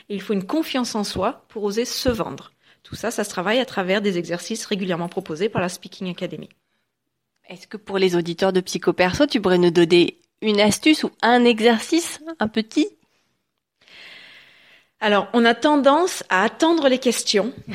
Et 0.10 0.16
il 0.16 0.22
faut 0.22 0.34
une 0.34 0.46
confiance 0.46 0.96
en 0.96 1.04
soi 1.04 1.46
pour 1.50 1.64
oser 1.64 1.86
se 1.86 2.10
vendre. 2.10 2.52
Tout 2.84 2.96
ça, 2.96 3.12
ça 3.12 3.24
se 3.24 3.30
travaille 3.30 3.60
à 3.60 3.66
travers 3.66 4.02
des 4.02 4.18
exercices 4.18 4.66
régulièrement 4.66 5.10
proposés 5.10 5.50
par 5.50 5.62
la 5.62 5.70
Speaking 5.70 6.10
Academy. 6.10 6.50
Est-ce 7.50 7.68
que 7.68 7.78
pour 7.78 7.98
les 7.98 8.16
auditeurs 8.16 8.54
de 8.54 8.62
Psycho 8.62 8.94
Perso, 8.94 9.28
tu 9.28 9.42
pourrais 9.42 9.58
nous 9.58 9.72
donner 9.72 10.18
une 10.42 10.60
astuce 10.60 11.04
ou 11.04 11.12
un 11.22 11.44
exercice, 11.44 12.20
un 12.40 12.48
petit? 12.48 12.88
Alors, 15.00 15.28
on 15.34 15.44
a 15.46 15.56
tendance 15.56 16.24
à 16.30 16.44
attendre 16.44 16.88
les 16.88 17.00
questions. 17.00 17.54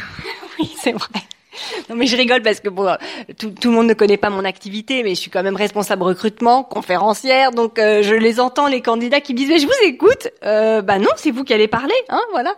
Oui, 0.59 0.75
c'est 0.81 0.93
vrai. 0.93 1.21
Non 1.88 1.97
mais 1.97 2.07
je 2.07 2.16
rigole 2.16 2.42
parce 2.42 2.61
que 2.61 2.69
bon, 2.69 2.97
tout, 3.38 3.51
tout 3.51 3.71
le 3.71 3.77
monde 3.77 3.87
ne 3.87 3.95
connaît 3.95 4.16
pas 4.16 4.31
mon 4.31 4.45
activité, 4.45 5.03
mais 5.03 5.11
je 5.11 5.21
suis 5.21 5.31
quand 5.31 5.42
même 5.42 5.57
responsable 5.57 6.03
recrutement, 6.03 6.64
conférencière, 6.64 7.53
donc 7.53 7.79
euh, 7.79 8.03
je 8.03 8.14
les 8.14 8.40
entends 8.40 8.66
les 8.66 8.83
candidats 8.83 9.21
qui 9.21 9.35
disent 9.35 9.49
mais 9.49 9.59
je 9.59 9.66
vous 9.66 9.85
écoute. 9.85 10.29
Euh, 10.45 10.83
bah 10.83 10.99
non, 10.99 11.11
c'est 11.16 11.31
vous 11.31 11.45
qui 11.45 11.53
allez 11.55 11.69
parler, 11.69 11.95
hein, 12.09 12.23
voilà. 12.33 12.55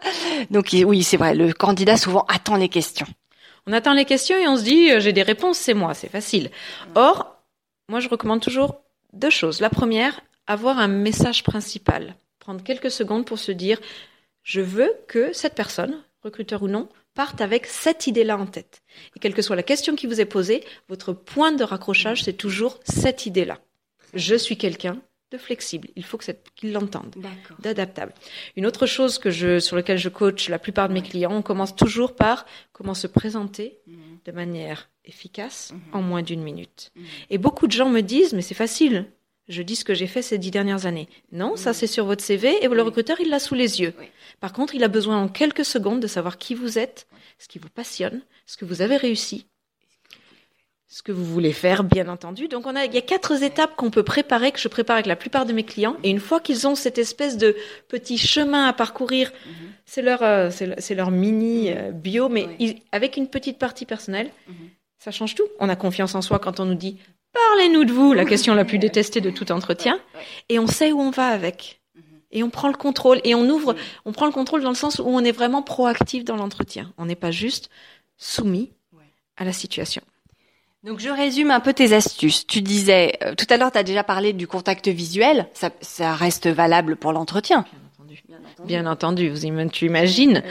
Donc 0.50 0.70
oui, 0.72 1.02
c'est 1.02 1.16
vrai, 1.16 1.34
le 1.34 1.52
candidat 1.52 1.96
souvent 1.96 2.24
attend 2.28 2.56
les 2.56 2.68
questions. 2.68 3.06
On 3.68 3.72
attend 3.74 3.92
les 3.92 4.06
questions 4.06 4.38
et 4.38 4.48
on 4.48 4.56
se 4.56 4.62
dit, 4.62 4.90
euh, 4.90 4.98
j'ai 4.98 5.12
des 5.12 5.22
réponses, 5.22 5.58
c'est 5.58 5.74
moi, 5.74 5.92
c'est 5.92 6.08
facile. 6.08 6.50
Or, 6.94 7.36
moi, 7.90 8.00
je 8.00 8.08
recommande 8.08 8.40
toujours 8.40 8.80
deux 9.12 9.28
choses. 9.28 9.60
La 9.60 9.68
première, 9.68 10.22
avoir 10.46 10.78
un 10.78 10.88
message 10.88 11.42
principal. 11.42 12.16
Prendre 12.38 12.64
quelques 12.64 12.90
secondes 12.90 13.26
pour 13.26 13.38
se 13.38 13.52
dire, 13.52 13.78
je 14.42 14.62
veux 14.62 14.90
que 15.06 15.34
cette 15.34 15.54
personne, 15.54 16.02
recruteur 16.22 16.62
ou 16.62 16.68
non, 16.68 16.88
parte 17.18 17.40
avec 17.40 17.66
cette 17.66 18.06
idée-là 18.06 18.38
en 18.38 18.46
tête. 18.46 18.80
Et 19.16 19.18
quelle 19.18 19.34
que 19.34 19.42
soit 19.42 19.56
la 19.56 19.64
question 19.64 19.96
qui 19.96 20.06
vous 20.06 20.20
est 20.20 20.24
posée, 20.24 20.62
votre 20.88 21.12
point 21.12 21.50
de 21.50 21.64
raccrochage, 21.64 22.22
c'est 22.22 22.32
toujours 22.32 22.78
cette 22.84 23.26
idée-là. 23.26 23.58
Je 24.14 24.36
suis 24.36 24.56
quelqu'un 24.56 25.00
de 25.32 25.36
flexible. 25.36 25.88
Il 25.96 26.04
faut 26.04 26.16
qu'ils 26.16 26.72
l'entendent 26.72 27.16
d'adaptable. 27.58 28.14
Une 28.54 28.66
autre 28.66 28.86
chose 28.86 29.18
que 29.18 29.30
je, 29.30 29.58
sur 29.58 29.74
laquelle 29.74 29.98
je 29.98 30.08
coach 30.08 30.48
la 30.48 30.60
plupart 30.60 30.88
de 30.88 30.94
mes 30.94 31.02
clients, 31.02 31.32
on 31.32 31.42
commence 31.42 31.74
toujours 31.74 32.14
par 32.14 32.46
comment 32.72 32.94
se 32.94 33.08
présenter 33.08 33.80
de 34.24 34.30
manière 34.30 34.88
efficace 35.04 35.74
en 35.92 36.02
moins 36.02 36.22
d'une 36.22 36.44
minute. 36.44 36.92
Et 37.30 37.38
beaucoup 37.38 37.66
de 37.66 37.72
gens 37.72 37.90
me 37.90 38.00
disent, 38.00 38.32
mais 38.32 38.42
c'est 38.42 38.54
facile. 38.54 39.10
Je 39.48 39.62
dis 39.62 39.76
ce 39.76 39.84
que 39.84 39.94
j'ai 39.94 40.06
fait 40.06 40.20
ces 40.22 40.36
dix 40.38 40.50
dernières 40.50 40.84
années. 40.86 41.08
Non, 41.32 41.56
ça 41.56 41.72
c'est 41.72 41.86
sur 41.86 42.04
votre 42.04 42.22
CV 42.22 42.62
et 42.62 42.68
le 42.68 42.82
recruteur 42.82 43.18
il 43.20 43.30
l'a 43.30 43.38
sous 43.38 43.54
les 43.54 43.80
yeux. 43.80 43.94
Oui. 43.98 44.06
Par 44.40 44.52
contre, 44.52 44.74
il 44.74 44.84
a 44.84 44.88
besoin 44.88 45.16
en 45.22 45.28
quelques 45.28 45.64
secondes 45.64 46.00
de 46.00 46.06
savoir 46.06 46.36
qui 46.38 46.54
vous 46.54 46.78
êtes, 46.78 47.06
ce 47.38 47.48
qui 47.48 47.58
vous 47.58 47.70
passionne, 47.70 48.20
ce 48.46 48.56
que 48.58 48.64
vous 48.66 48.82
avez 48.82 48.96
réussi, 48.98 49.46
ce 50.86 51.02
que 51.02 51.12
vous 51.12 51.24
voulez 51.24 51.52
faire, 51.52 51.82
bien 51.84 52.08
entendu. 52.08 52.48
Donc 52.48 52.66
on 52.66 52.76
a, 52.76 52.84
il 52.84 52.94
y 52.94 52.98
a 52.98 53.02
quatre 53.02 53.42
étapes 53.42 53.74
qu'on 53.76 53.90
peut 53.90 54.02
préparer, 54.02 54.52
que 54.52 54.58
je 54.58 54.68
prépare 54.68 54.94
avec 54.96 55.06
la 55.06 55.16
plupart 55.16 55.44
de 55.46 55.52
mes 55.52 55.64
clients. 55.64 55.96
Et 56.02 56.10
une 56.10 56.20
fois 56.20 56.40
qu'ils 56.40 56.66
ont 56.66 56.74
cette 56.74 56.98
espèce 56.98 57.36
de 57.36 57.56
petit 57.88 58.18
chemin 58.18 58.66
à 58.66 58.72
parcourir, 58.72 59.32
c'est 59.86 60.02
leur, 60.02 60.22
euh, 60.22 60.50
c'est 60.50 60.66
le- 60.66 60.74
c'est 60.78 60.94
leur 60.94 61.10
mini 61.10 61.70
euh, 61.72 61.90
bio, 61.90 62.28
mais 62.28 62.46
Oui. 62.46 62.56
ils- 62.58 62.82
avec 62.92 63.16
une 63.16 63.28
petite 63.28 63.58
partie 63.58 63.86
personnelle, 63.86 64.30
ça 64.98 65.10
change 65.10 65.34
tout. 65.34 65.46
On 65.58 65.68
a 65.68 65.76
confiance 65.76 66.14
en 66.14 66.22
soi 66.22 66.38
quand 66.38 66.60
on 66.60 66.64
nous 66.66 66.74
dit 66.74 66.98
parlez-nous 67.32 67.84
de 67.84 67.92
vous, 67.92 68.12
la 68.12 68.24
question 68.24 68.54
la 68.54 68.64
plus 68.64 68.78
détestée 68.78 69.20
de 69.20 69.30
tout 69.30 69.50
entretien, 69.52 69.98
et 70.48 70.58
on 70.58 70.66
sait 70.66 70.92
où 70.92 71.00
on 71.00 71.10
va 71.10 71.28
avec. 71.28 71.80
Et 72.30 72.42
on 72.42 72.50
prend 72.50 72.68
le 72.68 72.74
contrôle 72.76 73.20
et 73.24 73.34
on 73.34 73.48
ouvre, 73.48 73.74
on 74.04 74.12
prend 74.12 74.26
le 74.26 74.32
contrôle 74.32 74.62
dans 74.62 74.68
le 74.68 74.74
sens 74.74 74.98
où 74.98 75.04
on 75.06 75.20
est 75.24 75.32
vraiment 75.32 75.62
proactif 75.62 76.24
dans 76.24 76.36
l'entretien. 76.36 76.92
On 76.98 77.06
n'est 77.06 77.14
pas 77.14 77.30
juste 77.30 77.70
soumis 78.18 78.70
à 79.38 79.44
la 79.44 79.52
situation. 79.54 80.02
Donc 80.84 81.00
je 81.00 81.08
résume 81.08 81.50
un 81.50 81.60
peu 81.60 81.72
tes 81.72 81.94
astuces. 81.94 82.46
Tu 82.46 82.60
disais 82.60 83.18
euh, 83.24 83.34
tout 83.34 83.46
à 83.48 83.56
l'heure, 83.56 83.72
tu 83.72 83.78
as 83.78 83.82
déjà 83.82 84.04
parlé 84.04 84.34
du 84.34 84.46
contact 84.46 84.88
visuel. 84.88 85.48
Ça, 85.54 85.70
ça 85.80 86.14
reste 86.14 86.48
valable 86.48 86.96
pour 86.96 87.12
l'entretien. 87.12 87.64
Bien 88.64 88.86
entendu, 88.86 89.30
vous 89.30 89.46
im- 89.46 89.68
tu 89.70 89.86
imagines 89.86 90.42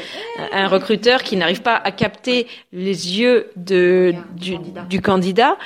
un 0.51 0.67
recruteur 0.67 1.21
qui 1.21 1.37
n'arrive 1.37 1.61
pas 1.61 1.75
à 1.75 1.91
capter 1.91 2.47
les 2.71 3.19
yeux 3.19 3.51
de, 3.55 4.15
du, 4.35 4.53
candidat. 4.55 4.81
du 4.83 5.01
candidat, 5.01 5.57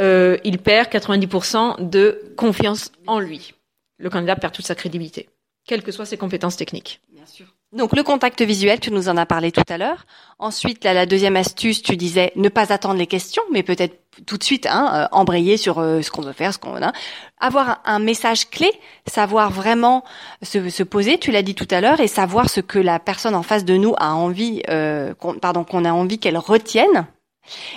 euh, 0.00 0.36
il 0.44 0.58
perd 0.58 0.88
90% 0.88 1.88
de 1.88 2.32
confiance 2.36 2.92
en 3.06 3.18
lui. 3.18 3.54
Le 3.98 4.10
candidat 4.10 4.36
perd 4.36 4.52
toute 4.52 4.66
sa 4.66 4.74
crédibilité, 4.74 5.28
quelles 5.66 5.82
que 5.82 5.92
soient 5.92 6.06
ses 6.06 6.18
compétences 6.18 6.56
techniques. 6.56 7.00
Bien 7.12 7.26
sûr. 7.26 7.46
Donc 7.72 7.96
le 7.96 8.02
contact 8.02 8.40
visuel, 8.42 8.78
tu 8.78 8.92
nous 8.92 9.08
en 9.08 9.16
as 9.16 9.26
parlé 9.26 9.50
tout 9.50 9.62
à 9.68 9.76
l'heure. 9.76 10.06
Ensuite, 10.38 10.84
là, 10.84 10.94
la 10.94 11.04
deuxième 11.04 11.36
astuce, 11.36 11.82
tu 11.82 11.96
disais 11.96 12.32
ne 12.36 12.48
pas 12.48 12.72
attendre 12.72 12.94
les 12.94 13.08
questions, 13.08 13.42
mais 13.52 13.62
peut-être 13.62 13.98
tout 14.24 14.38
de 14.38 14.44
suite 14.44 14.66
hein, 14.66 14.90
euh, 14.94 15.08
embrayer 15.10 15.56
sur 15.56 15.78
euh, 15.78 16.00
ce 16.00 16.10
qu'on 16.10 16.22
veut 16.22 16.32
faire, 16.32 16.54
ce 16.54 16.58
qu'on 16.58 16.80
a. 16.80 16.92
Avoir 17.38 17.82
un, 17.84 17.98
message 17.98 18.48
clé, 18.48 18.70
savoir 19.06 19.50
vraiment 19.50 20.04
se, 20.42 20.70
se 20.70 20.82
poser, 20.84 21.18
tu 21.18 21.32
l'as 21.32 21.42
dit 21.42 21.54
tout 21.54 21.68
à 21.70 21.80
l'heure, 21.80 22.00
et 22.00 22.06
savoir 22.06 22.48
ce 22.48 22.60
que 22.60 22.78
la 22.78 22.98
personne 22.98 23.34
en 23.34 23.42
face 23.42 23.64
de 23.64 23.76
nous 23.76 23.94
a 23.98 24.14
envie, 24.14 24.62
euh, 24.70 25.12
pardon, 25.42 25.64
qu'on 25.64 25.84
a 25.84 25.92
envie 25.92 26.18
qu'elle 26.18 26.38
retienne. 26.38 27.06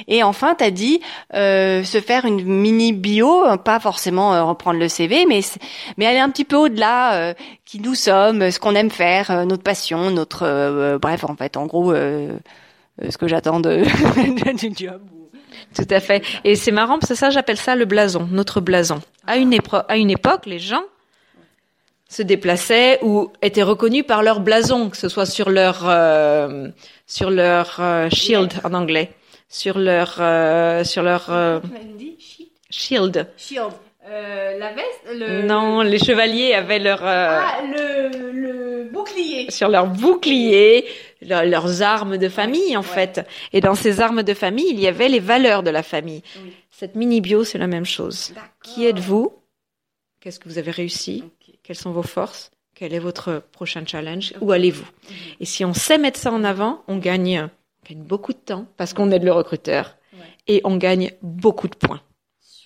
Et 0.07 0.23
enfin, 0.23 0.55
tu 0.55 0.63
as 0.63 0.71
dit 0.71 1.01
euh, 1.33 1.83
se 1.83 1.99
faire 2.01 2.25
une 2.25 2.43
mini 2.43 2.93
bio, 2.93 3.45
euh, 3.45 3.57
pas 3.57 3.79
forcément 3.79 4.33
euh, 4.33 4.43
reprendre 4.43 4.79
le 4.79 4.87
CV, 4.87 5.25
mais 5.27 5.41
mais 5.97 6.05
aller 6.05 6.19
un 6.19 6.29
petit 6.29 6.45
peu 6.45 6.55
au-delà, 6.55 7.13
euh, 7.13 7.33
qui 7.65 7.79
nous 7.79 7.95
sommes, 7.95 8.51
ce 8.51 8.59
qu'on 8.59 8.75
aime 8.75 8.89
faire, 8.89 9.31
euh, 9.31 9.45
notre 9.45 9.63
passion, 9.63 10.11
notre 10.11 10.97
bref, 10.97 11.23
en 11.23 11.35
fait, 11.35 11.57
en 11.57 11.65
gros, 11.65 11.93
ce 11.93 13.17
que 13.17 13.27
j'attends 13.27 13.59
de 13.61 13.83
du 14.57 14.75
job. 14.75 15.01
Tout 15.75 15.87
à 15.89 15.99
fait. 15.99 16.23
Et 16.43 16.55
c'est 16.55 16.71
marrant 16.71 16.99
parce 16.99 17.09
que 17.09 17.15
ça, 17.15 17.29
j'appelle 17.29 17.57
ça 17.57 17.75
le 17.75 17.85
blason, 17.85 18.27
notre 18.31 18.61
blason. 18.61 19.01
À 19.27 19.37
une, 19.37 19.57
à 19.87 19.97
une 19.97 20.09
époque, 20.09 20.45
les 20.45 20.59
gens 20.59 20.83
se 22.07 22.23
déplaçaient 22.23 22.99
ou 23.03 23.31
étaient 23.41 23.63
reconnus 23.63 24.03
par 24.07 24.23
leur 24.23 24.39
blason, 24.39 24.89
que 24.89 24.97
ce 24.97 25.09
soit 25.09 25.27
sur 25.27 25.49
leur 25.49 25.77
sur 27.05 27.29
leur 27.29 27.81
shield 28.11 28.53
en 28.63 28.73
anglais, 28.73 29.11
sur 29.49 29.77
leur 29.79 30.17
euh, 30.19 30.83
sur 30.83 31.03
leur 31.03 31.25
euh, 31.31 31.59
shield? 32.69 33.27
Shield. 33.37 33.75
Euh, 34.11 34.57
la 34.57 34.73
veste, 34.73 35.01
le 35.13 35.43
Non, 35.43 35.81
les 35.81 35.99
chevaliers 35.99 36.53
avaient 36.53 36.79
leur 36.79 37.03
euh, 37.05 37.39
ah, 37.41 37.61
le, 37.63 38.31
le 38.31 38.89
bouclier. 38.91 39.51
sur 39.51 39.67
leur 39.69 39.85
bouclier, 39.87 40.85
leur- 41.21 41.45
leurs 41.45 41.81
armes 41.83 42.17
de 42.17 42.27
famille 42.29 42.75
en 42.75 42.81
Ouais. 42.81 42.87
fait. 42.87 43.21
Et 43.53 43.61
dans 43.61 43.75
ces 43.75 44.01
armes 44.01 44.23
de 44.23 44.33
famille, 44.33 44.69
il 44.71 44.79
y 44.79 44.87
avait 44.87 45.09
les 45.09 45.19
valeurs 45.19 45.61
de 45.61 45.69
la 45.69 45.83
famille. 45.83 46.23
Oui. 46.43 46.53
Cette 46.71 46.95
mini 46.95 47.21
bio, 47.21 47.43
c'est 47.43 47.57
la 47.59 47.67
même 47.67 47.85
chose. 47.85 48.33
Qui 48.63 48.85
êtes-vous? 48.87 49.33
Qu'est-ce 50.21 50.39
que 50.39 50.49
vous 50.49 50.57
avez 50.57 50.71
réussi? 50.71 51.23
Quelles 51.61 51.75
sont 51.75 51.91
vos 51.91 52.01
forces? 52.03 52.49
Quel 52.73 52.93
est 52.93 52.99
votre 52.99 53.43
prochain 53.51 53.83
challenge? 53.85 54.33
Où 54.41 54.51
allez-vous? 54.53 54.87
Et 55.39 55.45
si 55.45 55.65
on 55.65 55.73
sait 55.73 55.97
mettre 55.99 56.19
ça 56.19 56.31
en 56.31 56.43
avant, 56.43 56.81
on 56.87 56.97
gagne, 56.97 57.47
gagne 57.89 58.03
beaucoup 58.03 58.33
de 58.33 58.37
temps 58.37 58.65
parce 58.77 58.93
qu'on 58.93 59.11
aide 59.11 59.23
le 59.23 59.31
recruteur 59.31 59.95
Ouais. 60.13 60.25
et 60.47 60.61
on 60.63 60.77
gagne 60.77 61.11
beaucoup 61.21 61.67
de 61.67 61.75
points. 61.75 62.01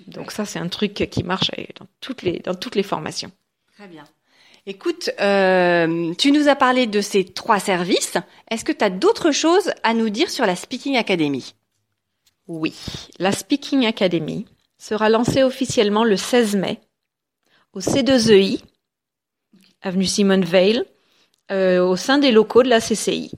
Donc 0.08 0.32
ça, 0.32 0.46
c'est 0.46 0.60
un 0.60 0.70
truc 0.70 0.94
qui 1.12 1.24
marche 1.24 1.52
dans 1.80 1.88
toutes 2.00 2.22
les 2.22 2.40
dans 2.40 2.56
toutes 2.56 2.76
les 2.76 2.84
formations. 2.84 3.32
Très 3.76 3.88
bien. 3.88 4.06
Écoute, 4.66 5.10
euh, 5.20 6.14
tu 6.16 6.32
nous 6.32 6.48
as 6.48 6.56
parlé 6.56 6.88
de 6.88 7.02
ces 7.02 7.26
trois 7.26 7.60
services. 7.60 8.16
Est-ce 8.50 8.64
que 8.64 8.72
tu 8.72 8.84
as 8.86 8.90
d'autres 8.90 9.32
choses 9.32 9.72
à 9.84 9.94
nous 9.94 10.10
dire 10.10 10.30
sur 10.30 10.46
la 10.46 10.56
Speaking 10.56 10.96
Academy? 10.96 11.54
Oui, 12.48 12.74
la 13.20 13.32
Speaking 13.34 13.86
Academy 13.86 14.46
sera 14.78 15.10
lancée 15.10 15.44
officiellement 15.44 16.06
le 16.06 16.16
16 16.18 16.56
mai 16.56 16.80
au 17.74 17.80
C2EI, 17.82 18.62
avenue 19.82 20.06
Simone 20.06 20.46
Veil, 20.46 20.84
euh, 21.52 21.84
au 21.86 21.96
sein 21.98 22.20
des 22.20 22.32
locaux 22.32 22.64
de 22.64 22.70
la 22.70 22.80
CCI. 22.80 23.32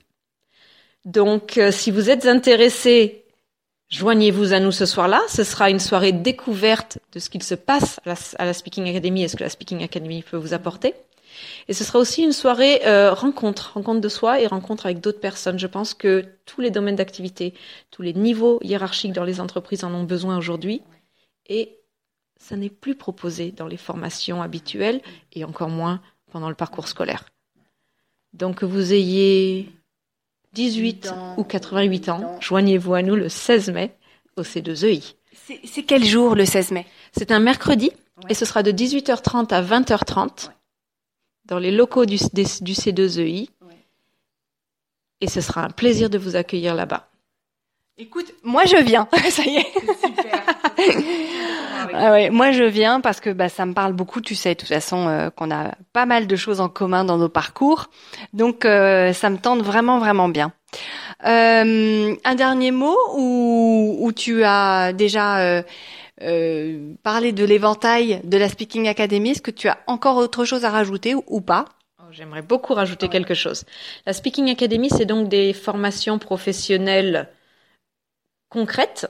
Donc, 1.06 1.56
euh, 1.56 1.70
si 1.70 1.92
vous 1.92 2.10
êtes 2.10 2.26
intéressé, 2.26 3.24
joignez-vous 3.88 4.52
à 4.52 4.58
nous 4.58 4.72
ce 4.72 4.86
soir-là. 4.86 5.22
Ce 5.28 5.44
sera 5.44 5.70
une 5.70 5.78
soirée 5.78 6.10
découverte 6.10 6.98
de 7.12 7.20
ce 7.20 7.30
qu'il 7.30 7.44
se 7.44 7.54
passe 7.54 8.00
à 8.04 8.10
la, 8.10 8.14
à 8.38 8.44
la 8.44 8.52
Speaking 8.52 8.88
Academy 8.88 9.22
et 9.22 9.28
ce 9.28 9.36
que 9.36 9.44
la 9.44 9.48
Speaking 9.48 9.84
Academy 9.84 10.22
peut 10.22 10.36
vous 10.36 10.52
apporter. 10.52 10.94
Et 11.68 11.74
ce 11.74 11.84
sera 11.84 12.00
aussi 12.00 12.24
une 12.24 12.32
soirée 12.32 12.84
euh, 12.86 13.14
rencontre, 13.14 13.72
rencontre 13.74 14.00
de 14.00 14.08
soi 14.08 14.40
et 14.40 14.48
rencontre 14.48 14.86
avec 14.86 15.00
d'autres 15.00 15.20
personnes. 15.20 15.60
Je 15.60 15.68
pense 15.68 15.94
que 15.94 16.24
tous 16.44 16.60
les 16.60 16.72
domaines 16.72 16.96
d'activité, 16.96 17.54
tous 17.92 18.02
les 18.02 18.12
niveaux 18.12 18.58
hiérarchiques 18.62 19.12
dans 19.12 19.24
les 19.24 19.40
entreprises 19.40 19.84
en 19.84 19.94
ont 19.94 20.04
besoin 20.04 20.36
aujourd'hui. 20.36 20.82
Et 21.48 21.78
ça 22.40 22.56
n'est 22.56 22.68
plus 22.68 22.96
proposé 22.96 23.52
dans 23.52 23.68
les 23.68 23.76
formations 23.76 24.42
habituelles 24.42 25.00
et 25.32 25.44
encore 25.44 25.68
moins 25.68 26.00
pendant 26.32 26.48
le 26.48 26.56
parcours 26.56 26.88
scolaire. 26.88 27.24
Donc 28.32 28.56
que 28.56 28.66
vous 28.66 28.92
ayez 28.92 29.70
18 30.56 31.08
ans, 31.08 31.34
ou 31.36 31.44
88 31.44 32.08
ans, 32.08 32.22
ans. 32.22 32.40
joignez-vous 32.40 32.94
à 32.94 33.02
nous 33.02 33.14
le 33.14 33.28
16 33.28 33.70
mai 33.70 33.94
au 34.36 34.42
C2EI. 34.42 35.14
C'est 35.46 35.60
c'est 35.64 35.82
quel 35.82 36.04
jour 36.04 36.34
le 36.34 36.44
16 36.46 36.70
mai? 36.72 36.86
C'est 37.16 37.30
un 37.30 37.38
mercredi 37.40 37.90
Ouais. 38.24 38.30
et 38.30 38.34
ce 38.34 38.46
sera 38.46 38.62
de 38.62 38.72
18h30 38.72 39.52
à 39.52 39.60
20h30 39.62 40.50
dans 41.44 41.58
les 41.58 41.70
locaux 41.70 42.06
du, 42.06 42.16
des- 42.32 42.46
du 42.62 42.72
C2EI. 42.72 43.50
Ouais. 43.60 43.76
Et 45.20 45.28
ce 45.28 45.42
sera 45.42 45.62
un 45.64 45.68
plaisir 45.70 46.08
de 46.08 46.16
vous 46.16 46.34
accueillir 46.34 46.74
là-bas. 46.74 47.10
Écoute, 47.98 48.32
moi 48.42 48.64
je 48.64 48.76
viens. 48.82 49.06
Ça 49.30 49.42
y 49.44 49.56
est. 49.56 49.66
Ah 51.92 52.12
ouais, 52.12 52.30
moi 52.30 52.52
je 52.52 52.64
viens 52.64 53.00
parce 53.00 53.20
que 53.20 53.30
bah, 53.30 53.48
ça 53.48 53.66
me 53.66 53.74
parle 53.74 53.92
beaucoup. 53.92 54.20
Tu 54.20 54.34
sais, 54.34 54.54
de 54.54 54.60
toute 54.60 54.68
façon, 54.68 55.08
euh, 55.08 55.30
qu'on 55.30 55.50
a 55.50 55.72
pas 55.92 56.06
mal 56.06 56.26
de 56.26 56.36
choses 56.36 56.60
en 56.60 56.68
commun 56.68 57.04
dans 57.04 57.18
nos 57.18 57.28
parcours. 57.28 57.90
Donc 58.32 58.64
euh, 58.64 59.12
ça 59.12 59.30
me 59.30 59.38
tente 59.38 59.62
vraiment, 59.62 59.98
vraiment 59.98 60.28
bien. 60.28 60.52
Euh, 61.24 62.14
un 62.24 62.34
dernier 62.34 62.70
mot 62.70 62.96
où, 63.16 63.96
où 64.00 64.12
tu 64.12 64.44
as 64.44 64.92
déjà 64.92 65.38
euh, 65.40 65.62
euh, 66.22 66.94
parlé 67.02 67.32
de 67.32 67.44
l'éventail 67.44 68.20
de 68.24 68.36
la 68.36 68.48
Speaking 68.48 68.88
Academy? 68.88 69.30
Est-ce 69.30 69.42
que 69.42 69.50
tu 69.50 69.68
as 69.68 69.78
encore 69.86 70.16
autre 70.16 70.44
chose 70.44 70.64
à 70.64 70.70
rajouter 70.70 71.14
ou, 71.14 71.24
ou 71.26 71.40
pas? 71.40 71.66
Oh, 72.00 72.04
J'aimerais 72.10 72.42
beaucoup 72.42 72.74
rajouter 72.74 73.08
quelque 73.08 73.34
chose. 73.34 73.64
La 74.06 74.12
Speaking 74.12 74.50
Academy, 74.50 74.88
c'est 74.90 75.06
donc 75.06 75.28
des 75.28 75.52
formations 75.52 76.18
professionnelles 76.18 77.28
concrètes, 78.48 79.08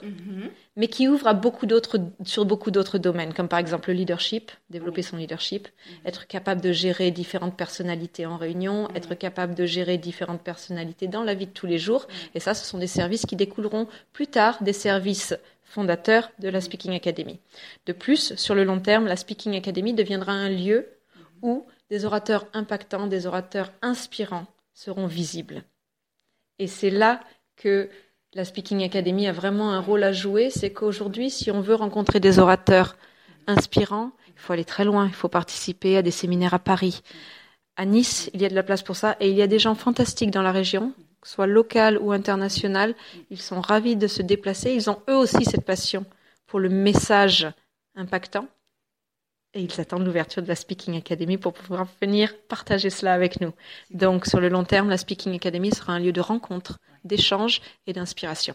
mais 0.76 0.88
qui 0.88 1.08
ouvrent 1.08 1.26
à 1.26 1.34
beaucoup 1.34 1.64
d'autres, 1.64 1.98
sur 2.24 2.44
beaucoup 2.44 2.70
d'autres 2.70 2.98
domaines, 2.98 3.32
comme 3.32 3.48
par 3.48 3.58
exemple 3.58 3.90
le 3.90 3.96
leadership, 3.96 4.52
développer 4.68 5.02
son 5.02 5.16
leadership, 5.16 5.68
être 6.04 6.26
capable 6.26 6.60
de 6.60 6.70
gérer 6.70 7.10
différentes 7.10 7.56
personnalités 7.56 8.26
en 8.26 8.36
réunion, 8.36 8.88
être 8.94 9.14
capable 9.14 9.54
de 9.54 9.64
gérer 9.64 9.96
différentes 9.96 10.42
personnalités 10.42 11.08
dans 11.08 11.24
la 11.24 11.34
vie 11.34 11.46
de 11.46 11.52
tous 11.52 11.66
les 11.66 11.78
jours. 11.78 12.06
Et 12.34 12.40
ça, 12.40 12.52
ce 12.52 12.66
sont 12.66 12.78
des 12.78 12.86
services 12.86 13.24
qui 13.24 13.36
découleront 13.36 13.88
plus 14.12 14.26
tard 14.26 14.62
des 14.62 14.74
services 14.74 15.34
fondateurs 15.64 16.30
de 16.38 16.48
la 16.48 16.60
Speaking 16.60 16.94
Academy. 16.94 17.40
De 17.86 17.92
plus, 17.92 18.34
sur 18.36 18.54
le 18.54 18.64
long 18.64 18.80
terme, 18.80 19.06
la 19.06 19.16
Speaking 19.16 19.56
Academy 19.56 19.94
deviendra 19.94 20.32
un 20.32 20.50
lieu 20.50 20.88
où 21.42 21.66
des 21.90 22.04
orateurs 22.04 22.46
impactants, 22.52 23.06
des 23.06 23.26
orateurs 23.26 23.72
inspirants 23.80 24.46
seront 24.74 25.06
visibles. 25.06 25.62
Et 26.58 26.66
c'est 26.66 26.90
là 26.90 27.20
que 27.56 27.88
la 28.36 28.44
Speaking 28.44 28.84
Academy 28.84 29.26
a 29.26 29.32
vraiment 29.32 29.72
un 29.72 29.80
rôle 29.80 30.04
à 30.04 30.12
jouer, 30.12 30.50
c'est 30.50 30.70
qu'aujourd'hui, 30.70 31.30
si 31.30 31.50
on 31.50 31.62
veut 31.62 31.74
rencontrer 31.74 32.20
des 32.20 32.38
orateurs 32.38 32.96
inspirants, 33.46 34.10
il 34.28 34.34
faut 34.38 34.52
aller 34.52 34.66
très 34.66 34.84
loin, 34.84 35.06
il 35.06 35.14
faut 35.14 35.30
participer 35.30 35.96
à 35.96 36.02
des 36.02 36.10
séminaires 36.10 36.52
à 36.52 36.58
Paris. 36.58 37.00
À 37.76 37.86
Nice, 37.86 38.30
il 38.34 38.42
y 38.42 38.44
a 38.44 38.50
de 38.50 38.54
la 38.54 38.62
place 38.62 38.82
pour 38.82 38.94
ça, 38.94 39.16
et 39.20 39.30
il 39.30 39.34
y 39.34 39.40
a 39.40 39.46
des 39.46 39.58
gens 39.58 39.74
fantastiques 39.74 40.30
dans 40.30 40.42
la 40.42 40.52
région, 40.52 40.92
soit 41.24 41.46
local 41.46 41.96
ou 41.96 42.12
international. 42.12 42.94
Ils 43.30 43.40
sont 43.40 43.62
ravis 43.62 43.96
de 43.96 44.06
se 44.06 44.20
déplacer, 44.20 44.70
ils 44.74 44.90
ont 44.90 45.00
eux 45.08 45.16
aussi 45.16 45.46
cette 45.46 45.64
passion 45.64 46.04
pour 46.46 46.60
le 46.60 46.68
message 46.68 47.48
impactant. 47.94 48.48
Et 49.56 49.60
ils 49.62 49.80
attendent 49.80 50.04
l'ouverture 50.04 50.42
de 50.42 50.48
la 50.48 50.54
Speaking 50.54 50.98
Academy 50.98 51.38
pour 51.38 51.54
pouvoir 51.54 51.86
venir 52.02 52.34
partager 52.46 52.90
cela 52.90 53.14
avec 53.14 53.40
nous. 53.40 53.52
Donc, 53.90 54.26
sur 54.26 54.38
le 54.38 54.50
long 54.50 54.64
terme, 54.64 54.90
la 54.90 54.98
Speaking 54.98 55.34
Academy 55.34 55.74
sera 55.74 55.94
un 55.94 55.98
lieu 55.98 56.12
de 56.12 56.20
rencontre, 56.20 56.78
d'échange 57.04 57.62
et 57.86 57.94
d'inspiration. 57.94 58.54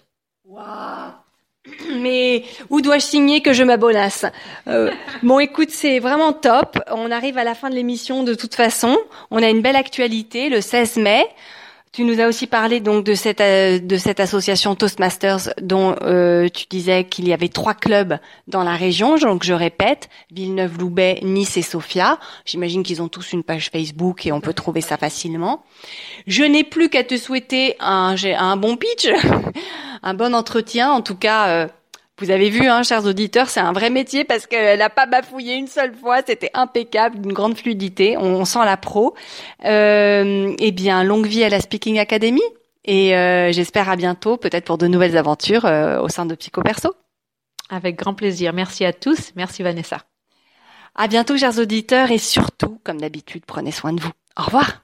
Mais 1.96 2.44
où 2.70 2.82
dois-je 2.82 3.06
signer 3.06 3.42
que 3.42 3.52
je 3.52 3.64
m'abonasse? 3.64 4.26
Euh, 4.68 4.92
Bon, 5.24 5.40
écoute, 5.40 5.72
c'est 5.72 5.98
vraiment 5.98 6.34
top. 6.34 6.78
On 6.92 7.10
arrive 7.10 7.40
à 7.40 7.44
la 7.44 7.56
fin 7.56 7.72
de 7.72 7.76
l'émission 7.76 8.22
de 8.22 8.36
toute 8.36 8.54
façon. 8.54 8.96
On 9.32 9.42
a 9.42 9.50
une 9.50 9.64
belle 9.64 9.76
actualité 9.76 10.50
le 10.50 10.62
16 10.62 10.98
mai. 10.98 11.28
Tu 11.93 12.06
nous 12.06 12.21
as 12.21 12.27
aussi 12.27 12.47
parlé 12.47 12.80
donc 12.80 13.04
de 13.04 13.13
cette 13.15 13.41
euh, 13.41 13.77
de 13.77 13.97
cette 13.97 14.21
association 14.21 14.75
Toastmasters 14.75 15.49
dont 15.62 15.93
euh, 16.04 16.47
tu 16.47 16.65
disais 16.69 17.04
qu'il 17.04 17.27
y 17.27 17.34
avait 17.34 17.49
trois 17.49 17.73
clubs 17.73 18.17
dans 18.47 18.63
la 18.63 18.75
région. 18.77 19.17
Donc 19.17 19.43
je 19.43 19.51
répète, 19.51 20.08
Villeneuve-Loubet, 20.32 21.19
Nice 21.23 21.58
et 21.58 21.62
Sofia. 21.62 22.17
J'imagine 22.45 22.84
qu'ils 22.84 23.01
ont 23.01 23.10
tous 23.10 23.34
une 23.34 23.43
page 23.43 23.69
Facebook 23.71 24.25
et 24.25 24.32
on 24.32 24.39
peut 24.39 24.54
trouver 24.54 24.80
ça 24.80 24.95
facilement. 24.95 25.63
Je 26.27 26.45
n'ai 26.45 26.63
plus 26.63 26.88
qu'à 26.88 27.04
te 27.04 27.17
souhaiter 27.17 27.75
un 27.82 28.15
un 28.38 28.56
bon 28.56 28.77
pitch, 28.77 29.10
un 30.01 30.13
bon 30.13 30.34
entretien 30.34 30.91
en 30.91 31.01
tout 31.01 31.17
cas. 31.17 31.49
euh, 31.49 31.67
Vous 32.21 32.29
avez 32.29 32.51
vu, 32.51 32.67
hein, 32.67 32.84
chers 32.84 33.05
auditeurs, 33.05 33.49
c'est 33.49 33.62
un 33.62 33.73
vrai 33.73 33.89
métier 33.89 34.23
parce 34.23 34.45
qu'elle 34.45 34.77
n'a 34.77 34.91
pas 34.91 35.07
bafouillé 35.07 35.55
une 35.55 35.65
seule 35.65 35.95
fois. 35.95 36.19
C'était 36.25 36.51
impeccable, 36.53 37.19
d'une 37.19 37.34
grande 37.34 37.57
fluidité. 37.57 38.15
On, 38.15 38.45
sent 38.45 38.63
la 38.63 38.77
pro. 38.77 39.15
Euh, 39.65 40.53
eh 40.60 40.71
bien, 40.71 41.03
longue 41.03 41.25
vie 41.25 41.43
à 41.43 41.49
la 41.49 41.60
Speaking 41.60 41.97
Academy. 41.97 42.43
Et 42.86 43.17
euh, 43.17 43.51
j'espère 43.51 43.89
à 43.89 43.95
bientôt, 43.95 44.38
peut-être 44.38 44.65
pour 44.65 44.77
de 44.77 44.86
nouvelles 44.86 45.17
aventures 45.17 45.65
euh, 45.65 45.99
au 45.99 46.10
sein 46.10 46.27
de 46.27 46.36
Pico 46.36 46.62
Perso. 46.62 46.93
Avec 47.71 47.95
grand 47.95 48.13
plaisir. 48.13 48.53
Merci 48.53 48.86
à 48.86 48.93
tous. 48.93 49.31
Merci 49.36 49.63
Vanessa. 49.63 50.03
À 50.93 51.07
bientôt, 51.07 51.38
chers 51.38 51.57
auditeurs, 51.57 52.12
et 52.12 52.19
surtout, 52.19 52.79
comme 52.84 53.01
d'habitude, 53.01 53.45
prenez 53.47 53.71
soin 53.71 53.93
de 53.93 54.01
vous. 54.01 54.12
Au 54.38 54.43
revoir. 54.43 54.84